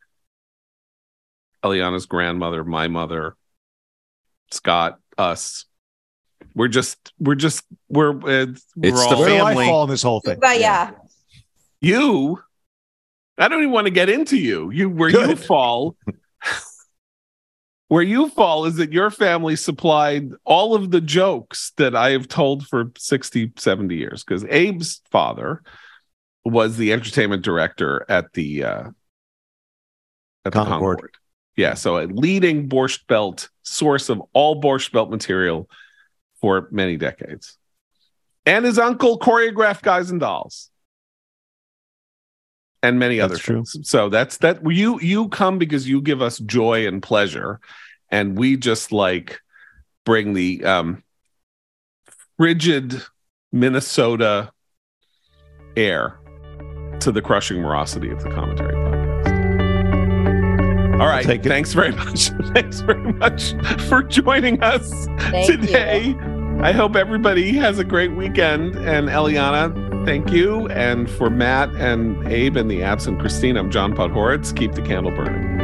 [1.63, 3.35] Eliana's grandmother, my mother,
[4.51, 5.65] Scott, us.
[6.55, 9.65] We're just, we're just, we're, uh, we're it's all, the family.
[9.65, 10.39] fall in this whole thing.
[10.39, 10.91] But yeah.
[11.81, 12.41] You,
[13.37, 14.69] I don't even want to get into you.
[14.71, 15.29] You, where Good.
[15.29, 15.95] you fall
[17.89, 22.27] where you fall is that your family supplied all of the jokes that I have
[22.27, 24.23] told for 60, 70 years.
[24.23, 25.63] Because Abe's father
[26.45, 28.83] was the entertainment director at the uh
[30.45, 30.97] at the Concord.
[30.97, 31.15] Concord.
[31.57, 35.69] Yeah, so a leading Borscht Belt source of all Borscht Belt material
[36.39, 37.57] for many decades.
[38.45, 40.69] And his uncle choreographed Guys and Dolls
[42.81, 43.63] and many that's other true.
[43.63, 43.89] things.
[43.89, 47.59] So that's that you you come because you give us joy and pleasure
[48.09, 49.39] and we just like
[50.05, 51.03] bring the um
[52.37, 53.01] frigid
[53.51, 54.51] Minnesota
[55.75, 56.19] air
[56.99, 58.99] to the crushing morosity of the commentary podcast.
[60.99, 61.25] All right.
[61.25, 62.29] Thanks very much.
[62.53, 63.53] thanks very much
[63.87, 66.07] for joining us Thank today.
[66.07, 66.59] You.
[66.61, 68.75] I hope everybody has a great weekend.
[68.75, 70.67] And Eliana, thank you.
[70.69, 74.55] And for Matt and Abe and the absent Christine, I'm John Podhoretz.
[74.55, 75.58] Keep the candle burning.